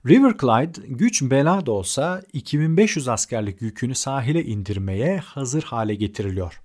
River 0.05 0.37
Clyde 0.37 0.87
güç 0.87 1.21
bela 1.21 1.65
da 1.65 1.71
olsa 1.71 2.21
2500 2.33 3.07
askerlik 3.07 3.61
yükünü 3.61 3.95
sahile 3.95 4.45
indirmeye 4.45 5.17
hazır 5.17 5.63
hale 5.63 5.95
getiriliyor. 5.95 6.61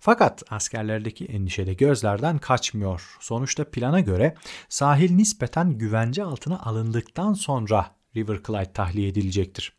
Fakat 0.00 0.42
askerlerdeki 0.50 1.24
endişe 1.24 1.66
de 1.66 1.74
gözlerden 1.74 2.38
kaçmıyor. 2.38 3.16
Sonuçta 3.20 3.70
plana 3.70 4.00
göre 4.00 4.34
sahil 4.68 5.14
nispeten 5.14 5.78
güvence 5.78 6.24
altına 6.24 6.60
alındıktan 6.60 7.32
sonra 7.32 7.94
River 8.16 8.38
Clyde 8.46 8.72
tahliye 8.72 9.08
edilecektir. 9.08 9.72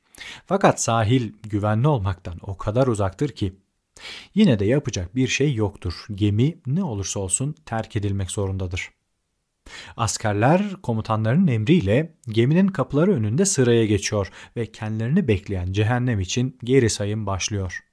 Fakat 0.46 0.82
sahil 0.82 1.34
güvenli 1.44 1.88
olmaktan 1.88 2.40
o 2.42 2.58
kadar 2.58 2.88
uzaktır 2.88 3.30
ki 3.30 3.54
yine 4.36 4.60
de 4.60 4.66
yapacak 4.66 5.16
bir 5.16 5.28
şey 5.28 5.56
yoktur. 5.56 6.06
Gemi 6.16 6.58
ne 6.68 6.84
olursa 6.84 7.20
olsun 7.20 7.56
terk 7.66 7.96
edilmek 7.96 8.32
zorundadır. 8.32 8.90
Askerler 9.98 10.76
komutanların 10.84 11.48
emriyle 11.48 12.14
geminin 12.28 12.68
kapıları 12.68 13.14
önünde 13.14 13.46
sıraya 13.46 13.86
geçiyor 13.86 14.32
ve 14.56 14.72
kendilerini 14.72 15.28
bekleyen 15.28 15.72
cehennem 15.74 16.20
için 16.20 16.58
geri 16.64 16.90
sayım 16.90 17.26
başlıyor. 17.26 17.84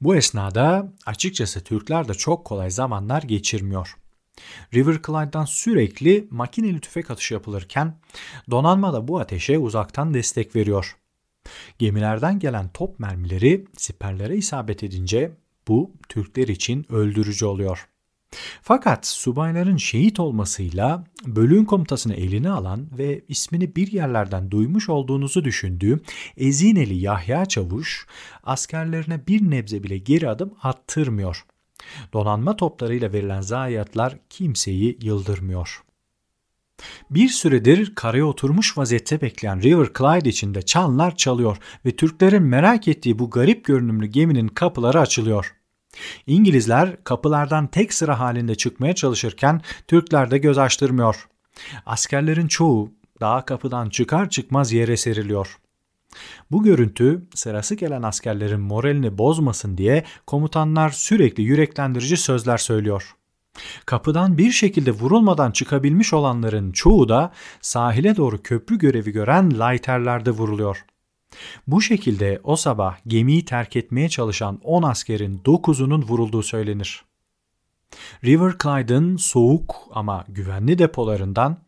Bu 0.00 0.16
esnada 0.16 0.92
açıkçası 1.06 1.64
Türkler 1.64 2.08
de 2.08 2.14
çok 2.14 2.44
kolay 2.44 2.70
zamanlar 2.70 3.22
geçirmiyor. 3.22 3.96
River 4.74 5.02
Clyde'dan 5.06 5.44
sürekli 5.44 6.28
makineli 6.30 6.80
tüfek 6.80 7.10
atışı 7.10 7.34
yapılırken 7.34 7.98
donanma 8.50 8.92
da 8.92 9.08
bu 9.08 9.20
ateşe 9.20 9.58
uzaktan 9.58 10.14
destek 10.14 10.56
veriyor. 10.56 10.96
Gemilerden 11.78 12.38
gelen 12.38 12.68
top 12.68 12.98
mermileri 12.98 13.64
siperlere 13.76 14.36
isabet 14.36 14.82
edince 14.82 15.32
bu 15.68 15.92
Türkler 16.08 16.48
için 16.48 16.92
öldürücü 16.92 17.46
oluyor. 17.46 17.89
Fakat 18.62 19.06
subayların 19.06 19.76
şehit 19.76 20.20
olmasıyla 20.20 21.04
bölüğün 21.26 21.64
komutasını 21.64 22.14
eline 22.14 22.50
alan 22.50 22.86
ve 22.98 23.24
ismini 23.28 23.76
bir 23.76 23.92
yerlerden 23.92 24.50
duymuş 24.50 24.88
olduğunuzu 24.88 25.44
düşündüğü 25.44 26.00
Ezineli 26.36 26.96
Yahya 26.96 27.46
Çavuş 27.46 28.06
askerlerine 28.44 29.26
bir 29.26 29.50
nebze 29.50 29.82
bile 29.82 29.98
geri 29.98 30.28
adım 30.28 30.54
attırmıyor. 30.62 31.44
Donanma 32.12 32.56
toplarıyla 32.56 33.12
verilen 33.12 33.40
zayiatlar 33.40 34.18
kimseyi 34.30 34.98
yıldırmıyor. 35.02 35.82
Bir 37.10 37.28
süredir 37.28 37.94
karaya 37.94 38.24
oturmuş 38.24 38.78
vaziyette 38.78 39.20
bekleyen 39.20 39.62
River 39.62 39.88
Clyde 39.98 40.28
içinde 40.28 40.62
çanlar 40.62 41.16
çalıyor 41.16 41.56
ve 41.86 41.96
Türklerin 41.96 42.42
merak 42.42 42.88
ettiği 42.88 43.18
bu 43.18 43.30
garip 43.30 43.64
görünümlü 43.64 44.06
geminin 44.06 44.48
kapıları 44.48 45.00
açılıyor. 45.00 45.59
İngilizler 46.26 47.04
kapılardan 47.04 47.66
tek 47.66 47.92
sıra 47.92 48.18
halinde 48.20 48.54
çıkmaya 48.54 48.94
çalışırken 48.94 49.62
Türkler 49.88 50.30
de 50.30 50.38
göz 50.38 50.58
açtırmıyor. 50.58 51.28
Askerlerin 51.86 52.48
çoğu 52.48 52.92
daha 53.20 53.44
kapıdan 53.44 53.88
çıkar 53.88 54.30
çıkmaz 54.30 54.72
yere 54.72 54.96
seriliyor. 54.96 55.58
Bu 56.50 56.62
görüntü 56.62 57.22
sırası 57.34 57.74
gelen 57.74 58.02
askerlerin 58.02 58.60
moralini 58.60 59.18
bozmasın 59.18 59.78
diye 59.78 60.04
komutanlar 60.26 60.90
sürekli 60.90 61.42
yüreklendirici 61.42 62.16
sözler 62.16 62.58
söylüyor. 62.58 63.16
Kapıdan 63.86 64.38
bir 64.38 64.50
şekilde 64.50 64.90
vurulmadan 64.90 65.50
çıkabilmiş 65.50 66.12
olanların 66.12 66.72
çoğu 66.72 67.08
da 67.08 67.32
sahile 67.60 68.16
doğru 68.16 68.42
köprü 68.42 68.78
görevi 68.78 69.12
gören 69.12 69.50
lighterlerde 69.50 70.30
vuruluyor. 70.30 70.84
Bu 71.66 71.82
şekilde 71.82 72.40
o 72.44 72.56
sabah 72.56 72.96
gemiyi 73.06 73.44
terk 73.44 73.76
etmeye 73.76 74.08
çalışan 74.08 74.60
10 74.64 74.82
askerin 74.82 75.38
9'unun 75.38 76.02
vurulduğu 76.02 76.42
söylenir. 76.42 77.04
River 78.24 78.52
Clyde'ın 78.62 79.16
soğuk 79.16 79.76
ama 79.92 80.24
güvenli 80.28 80.78
depolarından 80.78 81.58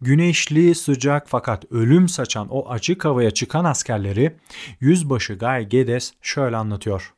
güneşli, 0.00 0.74
sıcak 0.74 1.28
fakat 1.28 1.64
ölüm 1.72 2.08
saçan 2.08 2.48
o 2.50 2.68
açık 2.68 3.04
havaya 3.04 3.30
çıkan 3.30 3.64
askerleri 3.64 4.36
yüzbaşı 4.80 5.38
Guy 5.38 5.62
Geddes 5.62 6.12
şöyle 6.22 6.56
anlatıyor. 6.56 7.14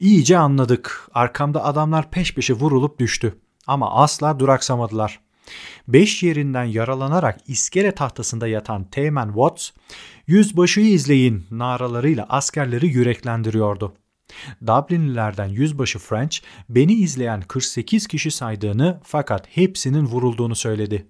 İyice 0.00 0.38
anladık. 0.38 1.08
Arkamda 1.14 1.64
adamlar 1.64 2.10
peş 2.10 2.34
peşe 2.34 2.54
vurulup 2.54 2.98
düştü. 2.98 3.38
Ama 3.66 3.94
asla 3.94 4.38
duraksamadılar. 4.38 5.20
Beş 5.88 6.22
yerinden 6.22 6.64
yaralanarak 6.64 7.38
iskele 7.46 7.94
tahtasında 7.94 8.48
yatan 8.48 8.84
Teğmen 8.84 9.26
Watts, 9.26 9.70
yüzbaşıyı 10.26 10.88
izleyin 10.88 11.46
naralarıyla 11.50 12.26
askerleri 12.28 12.86
yüreklendiriyordu. 12.86 13.94
Dublinlilerden 14.66 15.48
yüzbaşı 15.48 15.98
French 15.98 16.38
beni 16.68 16.94
izleyen 16.94 17.42
48 17.42 18.06
kişi 18.06 18.30
saydığını 18.30 19.00
fakat 19.04 19.46
hepsinin 19.50 20.06
vurulduğunu 20.06 20.54
söyledi. 20.54 21.06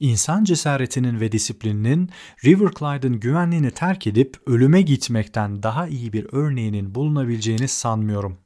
İnsan 0.00 0.44
cesaretinin 0.44 1.20
ve 1.20 1.32
disiplininin 1.32 2.10
River 2.44 2.70
Clyde'ın 2.78 3.20
güvenliğini 3.20 3.70
terk 3.70 4.06
edip 4.06 4.36
ölüme 4.46 4.82
gitmekten 4.82 5.62
daha 5.62 5.88
iyi 5.88 6.12
bir 6.12 6.26
örneğinin 6.32 6.94
bulunabileceğini 6.94 7.68
sanmıyorum. 7.68 8.38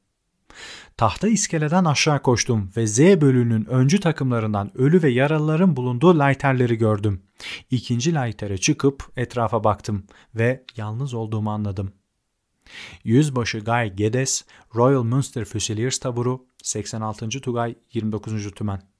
Tahta 0.96 1.28
iskeleden 1.28 1.84
aşağı 1.84 2.22
koştum 2.22 2.70
ve 2.76 2.86
Z 2.86 2.98
bölüğünün 2.98 3.64
öncü 3.64 4.00
takımlarından 4.00 4.78
ölü 4.78 5.02
ve 5.02 5.10
yaralıların 5.10 5.76
bulunduğu 5.76 6.18
layterleri 6.18 6.78
gördüm. 6.78 7.22
İkinci 7.70 8.14
laytere 8.14 8.58
çıkıp 8.58 9.04
etrafa 9.16 9.64
baktım 9.64 10.06
ve 10.34 10.64
yalnız 10.76 11.14
olduğumu 11.14 11.50
anladım. 11.50 11.92
Yüzbaşı 13.04 13.58
Guy 13.58 13.88
Gedes, 13.88 14.44
Royal 14.74 15.02
Munster 15.02 15.44
Fusiliers 15.44 15.98
taburu, 15.98 16.46
86. 16.62 17.28
Tugay, 17.28 17.74
29. 17.92 18.50
Tümen. 18.50 18.91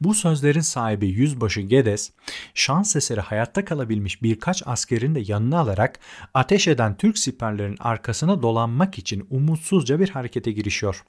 Bu 0.00 0.14
sözlerin 0.14 0.60
sahibi 0.60 1.06
Yüzbaşı 1.06 1.60
Gedes, 1.60 2.12
şans 2.54 2.96
eseri 2.96 3.20
hayatta 3.20 3.64
kalabilmiş 3.64 4.22
birkaç 4.22 4.62
askerin 4.66 5.14
de 5.14 5.20
yanına 5.26 5.58
alarak 5.58 5.98
ateş 6.34 6.68
eden 6.68 6.96
Türk 6.96 7.18
siperlerin 7.18 7.76
arkasına 7.80 8.42
dolanmak 8.42 8.98
için 8.98 9.26
umutsuzca 9.30 10.00
bir 10.00 10.08
harekete 10.08 10.52
girişiyor. 10.52 11.04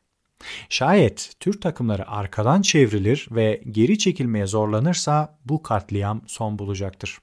Şayet 0.70 1.34
Türk 1.40 1.62
takımları 1.62 2.08
arkadan 2.08 2.62
çevrilir 2.62 3.28
ve 3.32 3.62
geri 3.72 3.98
çekilmeye 3.98 4.48
zorlanırsa 4.48 5.38
bu 5.46 5.64
katliam 5.64 6.22
son 6.28 6.60
bulacaktır. 6.60 7.20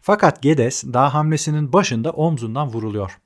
Fakat 0.00 0.42
Gedes 0.42 0.84
daha 0.84 1.14
hamlesinin 1.14 1.72
başında 1.72 2.10
omzundan 2.10 2.68
vuruluyor. 2.68 3.18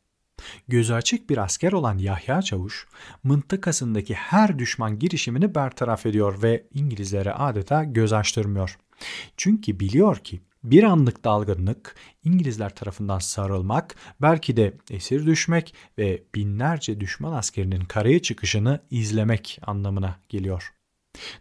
Gözü 0.69 0.95
açık 0.95 1.31
bir 1.31 1.39
asker 1.39 1.73
olan 1.73 1.99
Yahya 1.99 2.43
Çavuş, 2.43 2.87
mıntıkasındaki 3.25 4.15
her 4.15 4.59
düşman 4.59 4.99
girişimini 4.99 5.55
bertaraf 5.55 6.07
ediyor 6.07 6.43
ve 6.43 6.65
İngilizlere 6.75 7.33
adeta 7.33 7.85
göz 7.85 8.13
açtırmıyor. 8.13 8.79
Çünkü 9.37 9.81
biliyor 9.81 10.17
ki 10.17 10.41
bir 10.65 10.83
anlık 10.85 11.25
dalgınlık, 11.25 11.97
İngilizler 12.25 12.75
tarafından 12.75 13.19
sarılmak, 13.19 13.95
belki 14.23 14.57
de 14.57 14.75
esir 14.91 15.27
düşmek 15.27 15.75
ve 15.99 16.23
binlerce 16.35 17.01
düşman 17.01 17.33
askerinin 17.33 17.81
karaya 17.81 18.23
çıkışını 18.23 18.81
izlemek 18.91 19.59
anlamına 19.67 20.17
geliyor. 20.29 20.73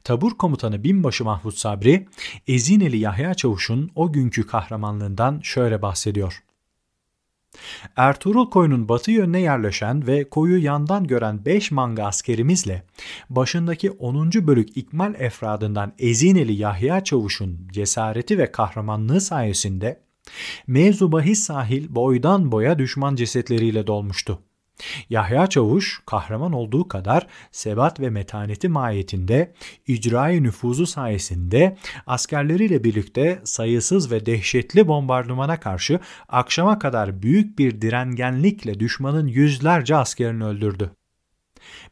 Tabur 0.03 0.37
komutanı 0.37 0.83
binbaşı 0.83 1.23
Mahmut 1.23 1.57
Sabri, 1.57 2.07
Ezineli 2.47 2.97
Yahya 2.97 3.33
Çavuş'un 3.33 3.91
o 3.95 4.13
günkü 4.13 4.47
kahramanlığından 4.47 5.39
şöyle 5.43 5.81
bahsediyor. 5.81 6.43
Ertuğrul 7.95 8.49
koyunun 8.49 8.89
batı 8.89 9.11
yönüne 9.11 9.41
yerleşen 9.41 10.07
ve 10.07 10.29
koyu 10.29 10.63
yandan 10.63 11.07
gören 11.07 11.45
5 11.45 11.71
manga 11.71 12.05
askerimizle 12.05 12.83
başındaki 13.29 13.91
10. 13.91 14.31
bölük 14.31 14.77
ikmal 14.77 15.15
efradından 15.17 15.93
Ezineli 15.99 16.53
Yahya 16.53 17.03
Çavuş'un 17.03 17.67
cesareti 17.71 18.37
ve 18.37 18.51
kahramanlığı 18.51 19.21
sayesinde 19.21 20.01
mevzu 20.67 21.11
bahis 21.11 21.39
sahil 21.43 21.95
boydan 21.95 22.51
boya 22.51 22.79
düşman 22.79 23.15
cesetleriyle 23.15 23.87
dolmuştu. 23.87 24.39
Yahya 25.09 25.47
Çavuş 25.47 26.01
kahraman 26.05 26.53
olduğu 26.53 26.87
kadar 26.87 27.27
sebat 27.51 27.99
ve 27.99 28.09
metaneti 28.09 28.69
mahiyetinde 28.69 29.53
icrai 29.87 30.43
nüfuzu 30.43 30.85
sayesinde 30.85 31.77
askerleriyle 32.07 32.83
birlikte 32.83 33.41
sayısız 33.43 34.11
ve 34.11 34.25
dehşetli 34.25 34.87
bombardımana 34.87 35.59
karşı 35.59 35.99
akşama 36.29 36.79
kadar 36.79 37.21
büyük 37.21 37.59
bir 37.59 37.81
direngenlikle 37.81 38.79
düşmanın 38.79 39.27
yüzlerce 39.27 39.95
askerini 39.95 40.43
öldürdü. 40.43 40.91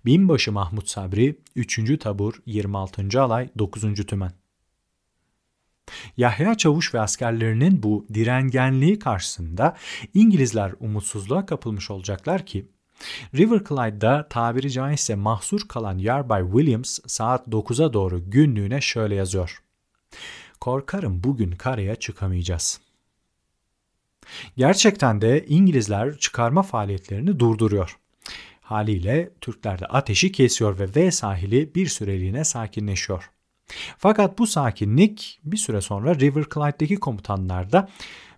Binbaşı 0.06 0.52
Mahmut 0.52 0.90
Sabri 0.90 1.40
3. 1.56 2.00
Tabur 2.00 2.34
26. 2.46 3.22
Alay 3.22 3.50
9. 3.58 4.06
Tümen 4.08 4.43
Yahya 6.18 6.56
Çavuş 6.56 6.94
ve 6.94 7.00
askerlerinin 7.00 7.84
bu 7.84 8.06
direngenliği 8.14 9.00
karşısında 9.00 9.78
İngilizler 10.14 10.74
umutsuzluğa 10.80 11.46
kapılmış 11.46 11.92
olacaklar 11.92 12.46
ki 12.46 12.68
River 13.36 13.60
Clyde'da 13.70 14.28
tabiri 14.30 14.72
caizse 14.72 15.16
mahsur 15.16 15.68
kalan 15.68 15.98
Yarbay 15.98 16.44
Williams 16.44 17.00
saat 17.08 17.48
9'a 17.48 17.94
doğru 17.94 18.32
günlüğüne 18.32 18.82
şöyle 18.82 19.16
yazıyor. 19.16 19.64
Korkarım 20.60 21.24
bugün 21.24 21.52
karaya 21.52 21.96
çıkamayacağız. 21.96 22.82
Gerçekten 24.58 25.22
de 25.22 25.46
İngilizler 25.48 26.18
çıkarma 26.18 26.64
faaliyetlerini 26.64 27.40
durduruyor. 27.40 27.98
Haliyle 28.62 29.30
Türkler 29.42 29.80
de 29.80 29.86
ateşi 29.86 30.32
kesiyor 30.32 30.80
ve 30.80 30.88
V 30.96 31.12
sahili 31.12 31.76
bir 31.76 31.88
süreliğine 31.88 32.44
sakinleşiyor. 32.44 33.30
Fakat 33.98 34.40
bu 34.40 34.48
sakinlik 34.48 35.40
bir 35.44 35.58
süre 35.58 35.82
sonra 35.82 36.16
River 36.16 36.46
Clyde'deki 36.54 36.96
komutanlarda 36.96 37.90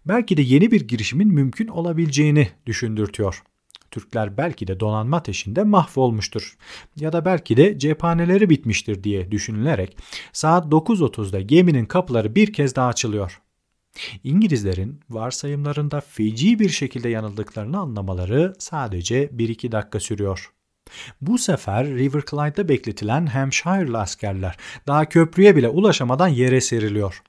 belki 0.05 0.37
de 0.37 0.41
yeni 0.41 0.71
bir 0.71 0.81
girişimin 0.81 1.27
mümkün 1.27 1.67
olabileceğini 1.67 2.49
düşündürtüyor. 2.65 3.43
Türkler 3.91 4.37
belki 4.37 4.67
de 4.67 4.79
donanma 4.79 5.17
ateşinde 5.17 5.63
mahvolmuştur 5.63 6.57
ya 6.95 7.13
da 7.13 7.25
belki 7.25 7.57
de 7.57 7.79
cephaneleri 7.79 8.49
bitmiştir 8.49 9.03
diye 9.03 9.31
düşünülerek 9.31 9.97
saat 10.33 10.65
9.30'da 10.65 11.41
geminin 11.41 11.85
kapıları 11.85 12.35
bir 12.35 12.53
kez 12.53 12.75
daha 12.75 12.87
açılıyor. 12.87 13.41
İngilizlerin 14.23 14.99
varsayımlarında 15.09 16.01
feci 16.01 16.59
bir 16.59 16.69
şekilde 16.69 17.09
yanıldıklarını 17.09 17.79
anlamaları 17.79 18.53
sadece 18.59 19.25
1-2 19.25 19.71
dakika 19.71 19.99
sürüyor. 19.99 20.51
Bu 21.21 21.37
sefer 21.37 21.87
River 21.87 22.21
Clyde'da 22.29 22.69
bekletilen 22.69 23.25
Hampshire'lı 23.25 23.99
askerler 23.99 24.57
daha 24.87 25.09
köprüye 25.09 25.55
bile 25.55 25.69
ulaşamadan 25.69 26.27
yere 26.27 26.61
seriliyor. 26.61 27.21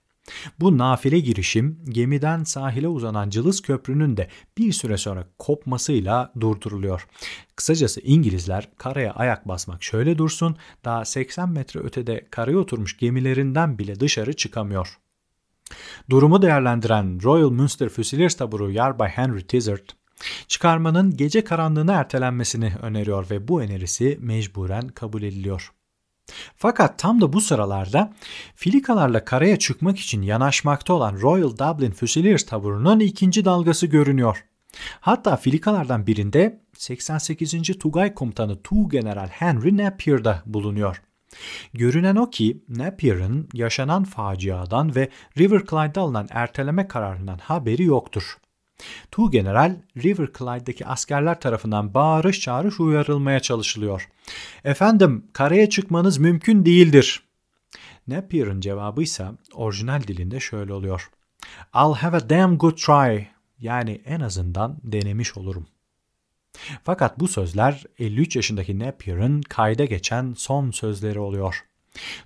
Bu 0.61 0.79
nafile 0.79 1.21
girişim 1.21 1.81
gemiden 1.89 2.45
sahile 2.45 2.89
uzanan 2.89 3.31
cılız 3.31 3.63
köprünün 3.63 4.17
de 4.17 4.29
bir 4.59 4.73
süre 4.73 4.97
sonra 4.97 5.25
kopmasıyla 5.39 6.33
durduruluyor. 6.41 7.07
Kısacası 7.57 8.01
İngilizler 8.01 8.69
karaya 8.79 9.13
ayak 9.13 9.49
basmak 9.49 9.83
şöyle 9.83 10.19
dursun 10.19 10.57
daha 10.85 11.05
80 11.05 11.49
metre 11.49 11.81
ötede 11.81 12.27
karaya 12.31 12.59
oturmuş 12.59 12.97
gemilerinden 12.97 13.79
bile 13.79 14.01
dışarı 14.01 14.33
çıkamıyor. 14.33 14.99
Durumu 16.11 16.43
değerlendiren 16.43 17.23
Royal 17.23 17.51
Munster 17.51 17.89
Fusiliers 17.89 18.35
taburu 18.35 18.71
Yarbay 18.71 19.09
Henry 19.09 19.47
Tizard, 19.47 19.89
çıkarmanın 20.49 21.17
gece 21.17 21.45
karanlığına 21.45 21.93
ertelenmesini 21.93 22.73
öneriyor 22.83 23.31
ve 23.31 23.49
bu 23.49 23.63
önerisi 23.63 24.19
mecburen 24.21 24.89
kabul 24.89 25.23
ediliyor. 25.23 25.73
Fakat 26.57 26.99
tam 26.99 27.21
da 27.21 27.33
bu 27.33 27.41
sıralarda 27.41 28.13
filikalarla 28.55 29.25
karaya 29.25 29.59
çıkmak 29.59 29.99
için 29.99 30.23
yanaşmakta 30.23 30.93
olan 30.93 31.21
Royal 31.21 31.51
Dublin 31.51 31.91
Fusiliers 31.91 32.47
taburunun 32.47 33.01
ikinci 33.01 33.45
dalgası 33.45 33.87
görünüyor. 33.87 34.45
Hatta 35.01 35.37
filikalardan 35.37 36.07
birinde 36.07 36.61
88. 36.79 37.79
Tugay 37.81 38.15
Komutanı 38.15 38.63
Tu 38.63 38.89
General 38.89 39.29
Henry 39.29 39.77
Napier 39.77 40.25
da 40.25 40.43
bulunuyor. 40.47 41.03
Görünen 41.75 42.17
o 42.17 42.31
ki 42.31 42.65
Napier'ın 42.69 43.49
yaşanan 43.53 44.05
faciadan 44.05 44.95
ve 44.95 45.11
River 45.39 45.61
Clyde'da 45.71 46.01
alınan 46.01 46.29
erteleme 46.31 46.89
kararından 46.89 47.39
haberi 47.39 47.83
yoktur. 47.83 48.39
Tu 49.11 49.31
General 49.31 49.77
River 49.97 50.29
Clyde'daki 50.39 50.87
askerler 50.87 51.41
tarafından 51.41 51.95
bağırış 51.95 52.41
çağırış 52.41 52.81
uyarılmaya 52.81 53.41
çalışılıyor. 53.41 54.09
Efendim 54.65 55.25
karaya 55.33 55.71
çıkmanız 55.71 56.19
mümkün 56.19 56.65
değildir. 56.65 57.23
Napier'ın 58.09 58.61
cevabı 58.61 59.03
ise 59.03 59.27
orijinal 59.55 60.03
dilinde 60.03 60.41
şöyle 60.41 60.73
oluyor. 60.73 61.11
I'll 61.75 61.95
have 61.95 62.17
a 62.17 62.31
damn 62.31 62.59
good 62.59 62.77
try. 62.77 63.27
Yani 63.59 64.01
en 64.05 64.21
azından 64.21 64.79
denemiş 64.85 65.37
olurum. 65.37 65.67
Fakat 66.85 67.21
bu 67.21 67.29
sözler 67.29 67.85
53 67.99 68.37
yaşındaki 68.37 68.79
Napier'ın 68.79 69.43
kayda 69.43 69.85
geçen 69.85 70.35
son 70.37 70.71
sözleri 70.71 71.19
oluyor. 71.19 71.65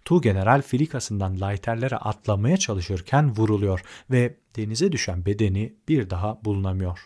Tu 0.04 0.20
General 0.20 0.62
filikasından 0.62 1.40
layterlere 1.40 1.96
atlamaya 1.96 2.56
çalışırken 2.56 3.36
vuruluyor 3.36 3.80
ve 4.10 4.36
denize 4.56 4.92
düşen 4.92 5.26
bedeni 5.26 5.74
bir 5.88 6.10
daha 6.10 6.44
bulunamıyor. 6.44 6.98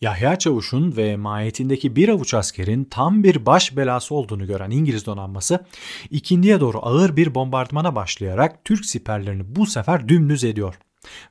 Yahya 0.00 0.38
Çavuş'un 0.38 0.96
ve 0.96 1.16
mahiyetindeki 1.16 1.96
bir 1.96 2.08
avuç 2.08 2.34
askerin 2.34 2.84
tam 2.84 3.24
bir 3.24 3.46
baş 3.46 3.76
belası 3.76 4.14
olduğunu 4.14 4.46
gören 4.46 4.70
İngiliz 4.70 5.06
donanması 5.06 5.66
ikindiye 6.10 6.60
doğru 6.60 6.78
ağır 6.82 7.16
bir 7.16 7.34
bombardımana 7.34 7.94
başlayarak 7.94 8.64
Türk 8.64 8.84
siperlerini 8.84 9.56
bu 9.56 9.66
sefer 9.66 10.08
dümdüz 10.08 10.44
ediyor. 10.44 10.74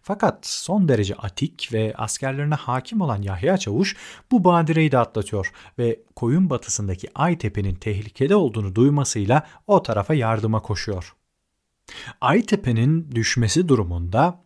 Fakat 0.01 0.47
son 0.47 0.87
derece 0.87 1.15
atik 1.15 1.69
ve 1.73 1.93
askerlerine 1.97 2.55
hakim 2.55 3.01
olan 3.01 3.21
Yahya 3.21 3.57
Çavuş 3.57 3.95
bu 4.31 4.43
badireyi 4.43 4.91
de 4.91 4.97
atlatıyor 4.97 5.51
ve 5.79 5.99
koyun 6.15 6.49
batısındaki 6.49 7.07
Aytepe'nin 7.15 7.75
tehlikede 7.75 8.35
olduğunu 8.35 8.75
duymasıyla 8.75 9.47
o 9.67 9.83
tarafa 9.83 10.13
yardıma 10.13 10.61
koşuyor. 10.61 11.15
Aytepe'nin 12.21 13.11
düşmesi 13.11 13.67
durumunda 13.67 14.41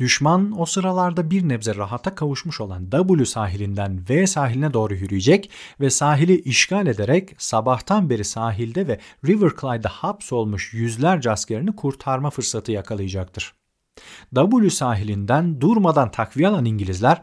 Düşman 0.00 0.60
o 0.60 0.66
sıralarda 0.66 1.30
bir 1.30 1.48
nebze 1.48 1.74
rahata 1.74 2.14
kavuşmuş 2.14 2.60
olan 2.60 2.90
W 2.90 3.24
sahilinden 3.24 4.08
V 4.08 4.26
sahiline 4.26 4.72
doğru 4.72 4.94
yürüyecek 4.94 5.50
ve 5.80 5.90
sahili 5.90 6.40
işgal 6.40 6.86
ederek 6.86 7.34
sabahtan 7.38 8.10
beri 8.10 8.24
sahilde 8.24 8.88
ve 8.88 9.00
River 9.24 9.50
Clyde'da 9.60 9.88
hapsolmuş 9.88 10.74
yüzlerce 10.74 11.30
askerini 11.30 11.76
kurtarma 11.76 12.30
fırsatı 12.30 12.72
yakalayacaktır. 12.72 13.54
W 14.34 14.70
sahilinden 14.70 15.60
durmadan 15.60 16.10
takviye 16.10 16.48
alan 16.48 16.64
İngilizler 16.64 17.22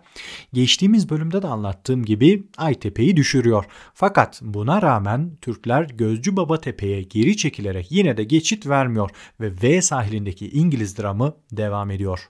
geçtiğimiz 0.53 1.09
bölümde 1.09 1.41
de 1.41 1.47
anlattığım 1.47 2.05
gibi 2.05 2.47
Aytepe'yi 2.57 3.17
düşürüyor. 3.17 3.65
Fakat 3.93 4.41
buna 4.41 4.81
rağmen 4.81 5.31
Türkler 5.41 5.83
Gözcü 5.83 6.37
Baba 6.37 6.61
Tepe'ye 6.61 7.01
geri 7.01 7.37
çekilerek 7.37 7.91
yine 7.91 8.17
de 8.17 8.23
geçit 8.23 8.67
vermiyor 8.67 9.09
ve 9.39 9.51
V 9.63 9.81
sahilindeki 9.81 10.49
İngiliz 10.49 10.97
dramı 10.97 11.35
devam 11.51 11.91
ediyor. 11.91 12.29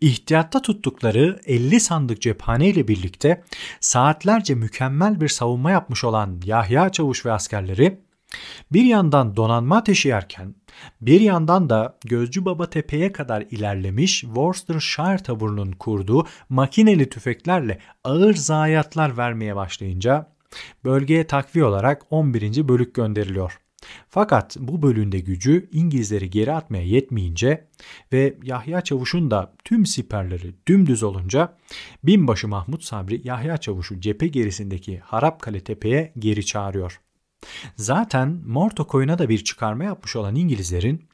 İhtiyatta 0.00 0.62
tuttukları 0.62 1.40
50 1.46 1.80
sandık 1.80 2.22
cephane 2.22 2.68
ile 2.68 2.88
birlikte 2.88 3.44
saatlerce 3.80 4.54
mükemmel 4.54 5.20
bir 5.20 5.28
savunma 5.28 5.70
yapmış 5.70 6.04
olan 6.04 6.40
Yahya 6.44 6.90
Çavuş 6.90 7.26
ve 7.26 7.32
askerleri 7.32 8.00
bir 8.72 8.84
yandan 8.84 9.36
donanma 9.36 9.76
ateşi 9.76 10.08
yerken 10.08 10.54
bir 11.00 11.20
yandan 11.20 11.70
da 11.70 11.98
Gözcü 12.04 12.44
Baba 12.44 12.70
Tepe'ye 12.70 13.12
kadar 13.12 13.44
ilerlemiş 13.50 14.20
Worcestershire 14.20 15.22
taburunun 15.22 15.72
kurduğu 15.72 16.26
makineli 16.48 17.08
tüfeklerle 17.08 17.78
ağır 18.04 18.34
zayiatlar 18.34 19.16
vermeye 19.16 19.56
başlayınca 19.56 20.32
bölgeye 20.84 21.26
takviye 21.26 21.64
olarak 21.64 22.02
11. 22.10 22.68
bölük 22.68 22.94
gönderiliyor. 22.94 23.58
Fakat 24.08 24.56
bu 24.60 24.82
bölünde 24.82 25.18
gücü 25.20 25.68
İngilizleri 25.72 26.30
geri 26.30 26.52
atmaya 26.52 26.84
yetmeyince 26.84 27.68
ve 28.12 28.38
Yahya 28.42 28.80
Çavuş'un 28.80 29.30
da 29.30 29.54
tüm 29.64 29.86
siperleri 29.86 30.54
dümdüz 30.66 31.02
olunca 31.02 31.56
binbaşı 32.04 32.48
Mahmut 32.48 32.84
Sabri 32.84 33.20
Yahya 33.24 33.56
Çavuş'u 33.56 34.00
cephe 34.00 34.28
gerisindeki 34.28 34.98
Harapkale 34.98 35.60
Tepe'ye 35.60 36.12
geri 36.18 36.46
çağırıyor. 36.46 37.00
Zaten 37.76 38.40
Morto 38.46 38.86
koyuna 38.86 39.18
da 39.18 39.28
bir 39.28 39.44
çıkarma 39.44 39.84
yapmış 39.84 40.16
olan 40.16 40.34
İngilizlerin 40.34 41.08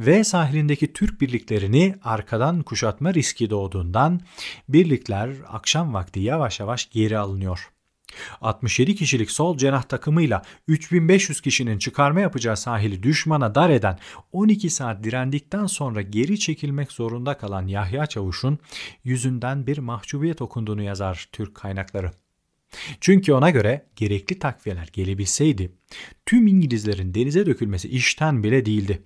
V 0.00 0.24
sahilindeki 0.24 0.92
Türk 0.92 1.20
birliklerini 1.20 1.94
arkadan 2.04 2.62
kuşatma 2.62 3.14
riski 3.14 3.50
doğduğundan 3.50 4.20
birlikler 4.68 5.30
akşam 5.48 5.94
vakti 5.94 6.20
yavaş 6.20 6.60
yavaş 6.60 6.90
geri 6.90 7.18
alınıyor. 7.18 7.70
67 8.40 8.94
kişilik 8.94 9.30
sol 9.30 9.56
cenah 9.56 9.82
takımıyla 9.82 10.42
3500 10.68 11.40
kişinin 11.40 11.78
çıkarma 11.78 12.20
yapacağı 12.20 12.56
sahili 12.56 13.02
düşmana 13.02 13.54
dar 13.54 13.70
eden 13.70 13.98
12 14.32 14.70
saat 14.70 15.04
direndikten 15.04 15.66
sonra 15.66 16.02
geri 16.02 16.38
çekilmek 16.38 16.92
zorunda 16.92 17.36
kalan 17.36 17.66
Yahya 17.66 18.06
Çavuş'un 18.06 18.58
yüzünden 19.04 19.66
bir 19.66 19.78
mahcubiyet 19.78 20.42
okunduğunu 20.42 20.82
yazar 20.82 21.28
Türk 21.32 21.54
kaynakları. 21.54 22.10
Çünkü 23.00 23.32
ona 23.32 23.50
göre 23.50 23.86
gerekli 23.96 24.38
takviyeler 24.38 24.88
gelebilseydi 24.92 25.72
tüm 26.26 26.46
İngilizlerin 26.46 27.14
denize 27.14 27.46
dökülmesi 27.46 27.88
işten 27.88 28.42
bile 28.42 28.66
değildi. 28.66 29.02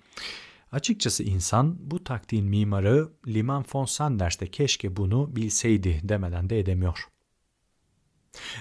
Açıkçası 0.72 1.22
insan 1.22 1.90
bu 1.90 2.04
taktiğin 2.04 2.46
mimarı 2.46 3.08
Liman 3.26 3.64
von 3.74 3.84
Sanders 3.84 4.40
de 4.40 4.46
keşke 4.46 4.96
bunu 4.96 5.36
bilseydi 5.36 6.00
demeden 6.02 6.50
de 6.50 6.58
edemiyor. 6.58 7.08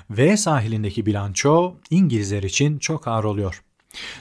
V 0.09 0.37
sahilindeki 0.37 1.05
bilanço 1.05 1.75
İngilizler 1.89 2.43
için 2.43 2.79
çok 2.79 3.07
ağır 3.07 3.23
oluyor. 3.23 3.63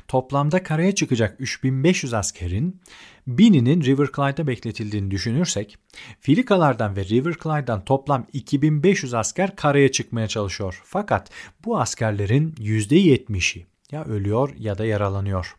Toplamda 0.08 0.62
karaya 0.62 0.94
çıkacak 0.94 1.36
3500 1.40 2.14
askerin 2.14 2.80
bininin 3.26 3.82
River 3.82 4.08
Clyde'da 4.16 4.46
bekletildiğini 4.46 5.10
düşünürsek, 5.10 5.78
Filikalardan 6.20 6.96
ve 6.96 7.04
River 7.04 7.34
Clyde'dan 7.42 7.84
toplam 7.84 8.26
2500 8.32 9.14
asker 9.14 9.56
karaya 9.56 9.92
çıkmaya 9.92 10.28
çalışıyor. 10.28 10.82
Fakat 10.84 11.30
bu 11.64 11.80
askerlerin 11.80 12.52
%70'i 12.52 13.66
ya 13.90 14.04
ölüyor 14.04 14.54
ya 14.58 14.78
da 14.78 14.84
yaralanıyor. 14.84 15.56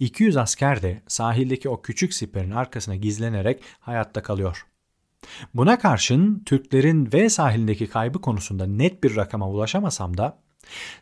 200 0.00 0.36
asker 0.36 0.82
de 0.82 1.02
sahildeki 1.08 1.68
o 1.68 1.82
küçük 1.82 2.14
siperin 2.14 2.50
arkasına 2.50 2.96
gizlenerek 2.96 3.62
hayatta 3.80 4.22
kalıyor. 4.22 4.66
Buna 5.54 5.78
karşın 5.78 6.42
Türklerin 6.46 7.12
V 7.12 7.28
sahilindeki 7.28 7.86
kaybı 7.86 8.20
konusunda 8.20 8.66
net 8.66 9.04
bir 9.04 9.16
rakama 9.16 9.50
ulaşamasam 9.50 10.16
da 10.16 10.43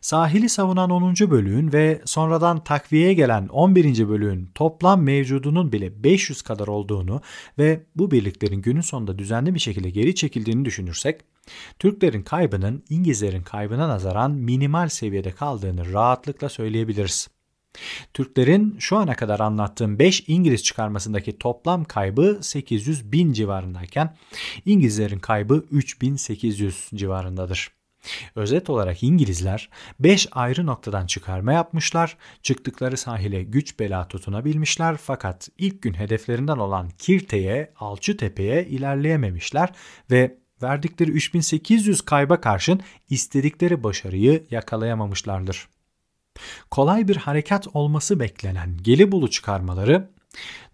sahili 0.01 0.49
savunan 0.49 0.89
10. 0.89 1.15
bölüğün 1.15 1.73
ve 1.73 2.01
sonradan 2.05 2.63
takviyeye 2.63 3.13
gelen 3.13 3.47
11. 3.47 4.09
bölüğün 4.09 4.49
toplam 4.55 5.01
mevcudunun 5.01 5.71
bile 5.71 6.03
500 6.03 6.41
kadar 6.41 6.67
olduğunu 6.67 7.21
ve 7.57 7.83
bu 7.95 8.11
birliklerin 8.11 8.61
günün 8.61 8.81
sonunda 8.81 9.19
düzenli 9.19 9.53
bir 9.53 9.59
şekilde 9.59 9.89
geri 9.89 10.15
çekildiğini 10.15 10.65
düşünürsek 10.65 11.21
Türklerin 11.79 12.21
kaybının 12.21 12.83
İngilizlerin 12.89 13.43
kaybına 13.43 13.89
nazaran 13.89 14.31
minimal 14.31 14.89
seviyede 14.89 15.31
kaldığını 15.31 15.93
rahatlıkla 15.93 16.49
söyleyebiliriz. 16.49 17.27
Türklerin 18.13 18.75
şu 18.79 18.97
ana 18.97 19.15
kadar 19.15 19.39
anlattığım 19.39 19.99
5 19.99 20.23
İngiliz 20.27 20.63
çıkarmasındaki 20.63 21.37
toplam 21.37 21.83
kaybı 21.83 22.39
800 22.41 23.11
bin 23.11 23.33
civarındayken 23.33 24.15
İngilizlerin 24.65 25.19
kaybı 25.19 25.65
3800 25.71 26.89
civarındadır. 26.95 27.82
Özet 28.35 28.69
olarak 28.69 29.03
İngilizler 29.03 29.69
5 29.99 30.27
ayrı 30.31 30.65
noktadan 30.65 31.05
çıkarma 31.05 31.53
yapmışlar, 31.53 32.17
çıktıkları 32.41 32.97
sahile 32.97 33.43
güç 33.43 33.79
bela 33.79 34.07
tutunabilmişler 34.07 34.97
fakat 34.97 35.49
ilk 35.57 35.81
gün 35.81 35.93
hedeflerinden 35.93 36.57
olan 36.57 36.89
Kirte'ye, 36.97 37.73
Alçıtepe'ye 37.79 38.65
ilerleyememişler 38.65 39.69
ve 40.11 40.37
verdikleri 40.63 41.11
3800 41.11 42.01
kayba 42.01 42.41
karşın 42.41 42.81
istedikleri 43.09 43.83
başarıyı 43.83 44.43
yakalayamamışlardır. 44.51 45.67
Kolay 46.71 47.07
bir 47.07 47.15
harekat 47.15 47.67
olması 47.73 48.19
beklenen 48.19 48.77
Gelibolu 48.77 49.29
çıkarmaları 49.29 50.09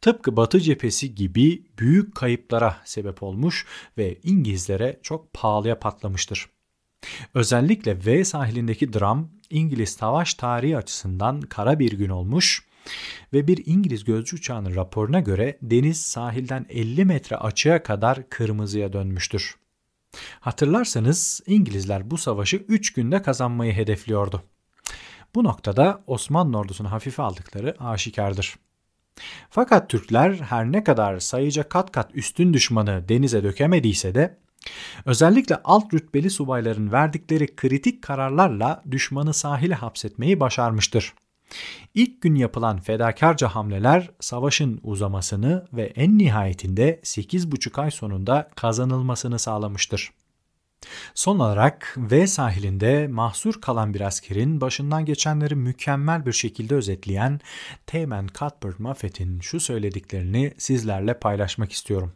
tıpkı 0.02 0.38
Batı 0.38 0.60
cephesi 0.60 1.16
gibi 1.16 1.64
büyük 1.80 2.16
kayıplara 2.16 2.78
sebep 2.86 3.24
olmuş 3.24 3.66
ve 3.98 4.20
İngilizlere 4.24 5.00
çok 5.04 5.34
pahalıya 5.34 5.80
patlamıştır. 5.80 6.50
Özellikle 7.34 8.06
V 8.06 8.26
sahilindeki 8.26 8.94
dram 8.94 9.30
İngiliz 9.50 9.90
savaş 9.90 10.34
tarihi 10.34 10.78
açısından 10.78 11.42
kara 11.42 11.80
bir 11.80 11.92
gün 11.92 12.10
olmuş 12.10 12.66
ve 13.34 13.48
bir 13.48 13.64
İngiliz 13.66 14.04
gözcü 14.04 14.36
uçağının 14.36 14.76
raporuna 14.76 15.20
göre 15.20 15.58
deniz 15.62 16.02
sahilden 16.02 16.66
50 16.70 17.06
metre 17.06 17.36
açığa 17.36 17.84
kadar 17.84 18.30
kırmızıya 18.30 18.94
dönmüştür. 18.94 19.56
Hatırlarsanız 20.40 21.42
İngilizler 21.46 22.12
bu 22.12 22.18
savaşı 22.18 22.58
3 22.58 22.94
günde 22.94 23.22
kazanmayı 23.22 23.74
hedefliyordu. 23.74 24.44
Bu 25.36 25.44
noktada 25.44 26.04
Osmanlı 26.08 26.58
ordusunu 26.58 26.92
hafife 26.92 27.24
aldıkları 27.24 27.76
aşikardır. 27.80 28.56
Fakat 29.50 29.90
Türkler 29.90 30.34
her 30.34 30.72
ne 30.72 30.84
kadar 30.84 31.20
sayıca 31.20 31.70
kat 31.70 31.92
kat 31.92 32.16
üstün 32.16 32.54
düşmanı 32.54 33.10
denize 33.10 33.44
dökemediyse 33.44 34.16
de 34.16 34.38
özellikle 35.06 35.56
alt 35.64 35.94
rütbeli 35.94 36.30
subayların 36.30 36.92
verdikleri 36.92 37.56
kritik 37.56 38.02
kararlarla 38.02 38.84
düşmanı 38.92 39.34
sahile 39.34 39.76
hapsetmeyi 39.76 40.40
başarmıştır. 40.40 41.14
İlk 41.94 42.22
gün 42.22 42.36
yapılan 42.36 42.80
fedakarca 42.80 43.48
hamleler 43.48 44.10
savaşın 44.20 44.80
uzamasını 44.84 45.68
ve 45.74 45.84
en 45.84 46.18
nihayetinde 46.18 47.00
8,5 47.04 47.82
ay 47.82 47.92
sonunda 47.92 48.50
kazanılmasını 48.56 49.40
sağlamıştır. 49.40 50.12
Son 51.14 51.40
olarak 51.40 51.96
V 51.98 52.28
sahilinde 52.28 53.08
mahsur 53.08 53.62
kalan 53.62 53.94
bir 53.94 54.02
askerin 54.02 54.62
başından 54.62 55.06
geçenleri 55.06 55.56
mükemmel 55.56 56.26
bir 56.26 56.34
şekilde 56.34 56.76
özetleyen 56.76 57.40
Teğmen 57.86 58.28
Cuthbert 58.28 58.80
Moffett'in 58.80 59.40
şu 59.40 59.60
söylediklerini 59.60 60.54
sizlerle 60.58 61.20
paylaşmak 61.20 61.72
istiyorum. 61.72 62.14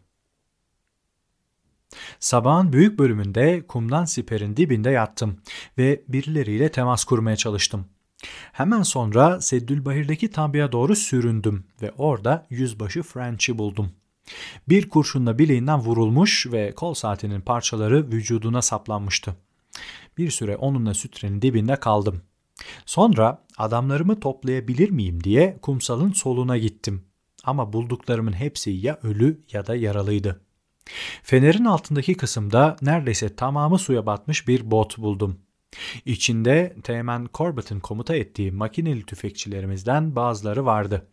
Sabahın 2.20 2.72
büyük 2.72 2.98
bölümünde 2.98 3.66
kumdan 3.66 4.04
siperin 4.04 4.56
dibinde 4.56 4.90
yattım 4.90 5.36
ve 5.78 6.02
birileriyle 6.08 6.68
temas 6.68 7.04
kurmaya 7.04 7.36
çalıştım. 7.36 7.86
Hemen 8.52 8.82
sonra 8.82 9.40
Seddülbahir'deki 9.40 10.30
tabiye 10.30 10.72
doğru 10.72 10.96
süründüm 10.96 11.64
ve 11.82 11.92
orada 11.98 12.46
yüzbaşı 12.50 13.02
French'i 13.02 13.58
buldum. 13.58 13.92
Bir 14.68 14.88
kurşunla 14.88 15.38
bileğinden 15.38 15.78
vurulmuş 15.78 16.46
ve 16.52 16.72
kol 16.74 16.94
saatinin 16.94 17.40
parçaları 17.40 18.10
vücuduna 18.10 18.62
saplanmıştı. 18.62 19.36
Bir 20.18 20.30
süre 20.30 20.56
onunla 20.56 20.94
sütrenin 20.94 21.42
dibinde 21.42 21.76
kaldım. 21.76 22.22
Sonra 22.86 23.44
adamlarımı 23.58 24.20
toplayabilir 24.20 24.90
miyim 24.90 25.24
diye 25.24 25.58
kumsalın 25.62 26.12
soluna 26.12 26.58
gittim. 26.58 27.04
Ama 27.44 27.72
bulduklarımın 27.72 28.32
hepsi 28.32 28.70
ya 28.70 28.98
ölü 29.02 29.44
ya 29.52 29.66
da 29.66 29.76
yaralıydı. 29.76 30.43
Fenerin 31.22 31.64
altındaki 31.64 32.14
kısımda 32.14 32.76
neredeyse 32.82 33.36
tamamı 33.36 33.78
suya 33.78 34.06
batmış 34.06 34.48
bir 34.48 34.70
bot 34.70 34.98
buldum. 34.98 35.38
İçinde 36.04 36.76
Teğmen 36.82 37.28
Corbett'in 37.34 37.80
komuta 37.80 38.16
ettiği 38.16 38.52
makineli 38.52 39.02
tüfekçilerimizden 39.02 40.16
bazıları 40.16 40.64
vardı. 40.64 41.06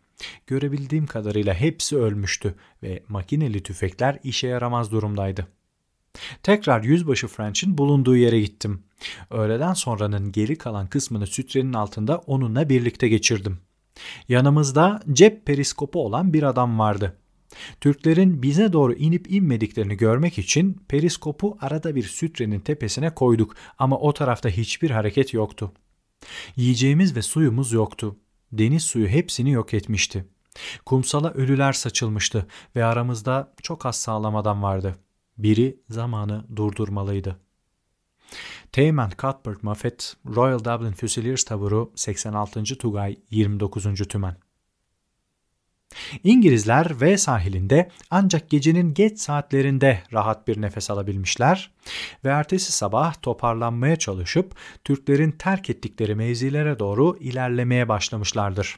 Görebildiğim 0.46 1.06
kadarıyla 1.06 1.54
hepsi 1.54 1.96
ölmüştü 1.96 2.54
ve 2.82 3.02
makineli 3.08 3.62
tüfekler 3.62 4.18
işe 4.22 4.46
yaramaz 4.46 4.92
durumdaydı. 4.92 5.48
Tekrar 6.42 6.82
yüzbaşı 6.82 7.26
French'in 7.26 7.78
bulunduğu 7.78 8.16
yere 8.16 8.40
gittim. 8.40 8.82
Öğleden 9.30 9.74
sonranın 9.74 10.32
geri 10.32 10.58
kalan 10.58 10.86
kısmını 10.86 11.26
sütrenin 11.26 11.72
altında 11.72 12.18
onunla 12.18 12.68
birlikte 12.68 13.08
geçirdim. 13.08 13.58
Yanımızda 14.28 15.02
cep 15.12 15.46
periskopu 15.46 16.04
olan 16.04 16.32
bir 16.32 16.42
adam 16.42 16.78
vardı. 16.78 17.16
Türklerin 17.80 18.42
bize 18.42 18.72
doğru 18.72 18.92
inip 18.92 19.30
inmediklerini 19.30 19.96
görmek 19.96 20.38
için 20.38 20.82
periskopu 20.88 21.58
arada 21.60 21.94
bir 21.94 22.02
sütrenin 22.02 22.60
tepesine 22.60 23.14
koyduk 23.14 23.56
ama 23.78 23.98
o 23.98 24.12
tarafta 24.12 24.48
hiçbir 24.48 24.90
hareket 24.90 25.34
yoktu. 25.34 25.72
Yiyeceğimiz 26.56 27.16
ve 27.16 27.22
suyumuz 27.22 27.72
yoktu. 27.72 28.16
Deniz 28.52 28.82
suyu 28.82 29.08
hepsini 29.08 29.50
yok 29.50 29.74
etmişti. 29.74 30.24
Kumsala 30.86 31.32
ölüler 31.32 31.72
saçılmıştı 31.72 32.46
ve 32.76 32.84
aramızda 32.84 33.54
çok 33.62 33.86
az 33.86 33.96
sağlam 33.96 34.36
adam 34.36 34.62
vardı. 34.62 34.96
Biri 35.38 35.80
zamanı 35.88 36.44
durdurmalıydı. 36.56 37.40
Teğmen 38.72 39.10
Cuthbert 39.10 39.62
Moffat, 39.62 40.16
Royal 40.26 40.58
Dublin 40.58 40.92
Fusiliers 40.92 41.44
taburu 41.44 41.92
86. 41.96 42.62
Tugay 42.64 43.16
29. 43.30 43.84
Tümen. 44.08 44.36
İngilizler 46.24 47.00
V 47.00 47.18
sahilinde 47.18 47.90
ancak 48.10 48.50
gecenin 48.50 48.94
geç 48.94 49.20
saatlerinde 49.20 50.02
rahat 50.12 50.48
bir 50.48 50.62
nefes 50.62 50.90
alabilmişler 50.90 51.70
ve 52.24 52.28
ertesi 52.28 52.72
sabah 52.72 53.22
toparlanmaya 53.22 53.96
çalışıp 53.96 54.54
Türklerin 54.84 55.30
terk 55.30 55.70
ettikleri 55.70 56.14
mevzilere 56.14 56.78
doğru 56.78 57.16
ilerlemeye 57.20 57.88
başlamışlardır. 57.88 58.76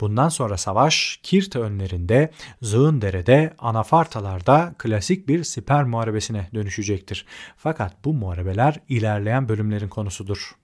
Bundan 0.00 0.28
sonra 0.28 0.56
savaş 0.56 1.20
Kirte 1.22 1.58
önlerinde, 1.58 2.30
Zığındere'de, 2.62 3.54
Anafartalar'da 3.58 4.74
klasik 4.78 5.28
bir 5.28 5.44
siper 5.44 5.84
muharebesine 5.84 6.48
dönüşecektir. 6.54 7.26
Fakat 7.56 8.04
bu 8.04 8.12
muharebeler 8.14 8.80
ilerleyen 8.88 9.48
bölümlerin 9.48 9.88
konusudur. 9.88 10.59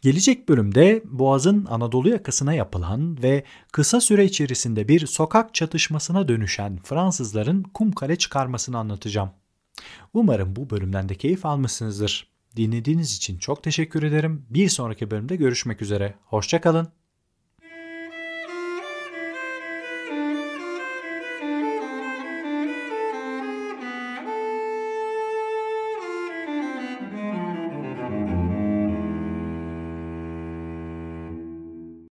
Gelecek 0.00 0.48
bölümde 0.48 1.02
Boğaz'ın 1.04 1.64
Anadolu 1.64 2.08
yakasına 2.08 2.54
yapılan 2.54 3.22
ve 3.22 3.44
kısa 3.72 4.00
süre 4.00 4.24
içerisinde 4.24 4.88
bir 4.88 5.06
sokak 5.06 5.54
çatışmasına 5.54 6.28
dönüşen 6.28 6.78
Fransızların 6.82 7.62
Kumkale 7.62 8.16
çıkarmasını 8.16 8.78
anlatacağım. 8.78 9.30
Umarım 10.14 10.56
bu 10.56 10.70
bölümden 10.70 11.08
de 11.08 11.14
keyif 11.14 11.46
almışsınızdır. 11.46 12.28
Dinlediğiniz 12.56 13.16
için 13.16 13.38
çok 13.38 13.62
teşekkür 13.62 14.02
ederim. 14.02 14.46
Bir 14.50 14.68
sonraki 14.68 15.10
bölümde 15.10 15.36
görüşmek 15.36 15.82
üzere. 15.82 16.14
Hoşçakalın. 16.24 16.88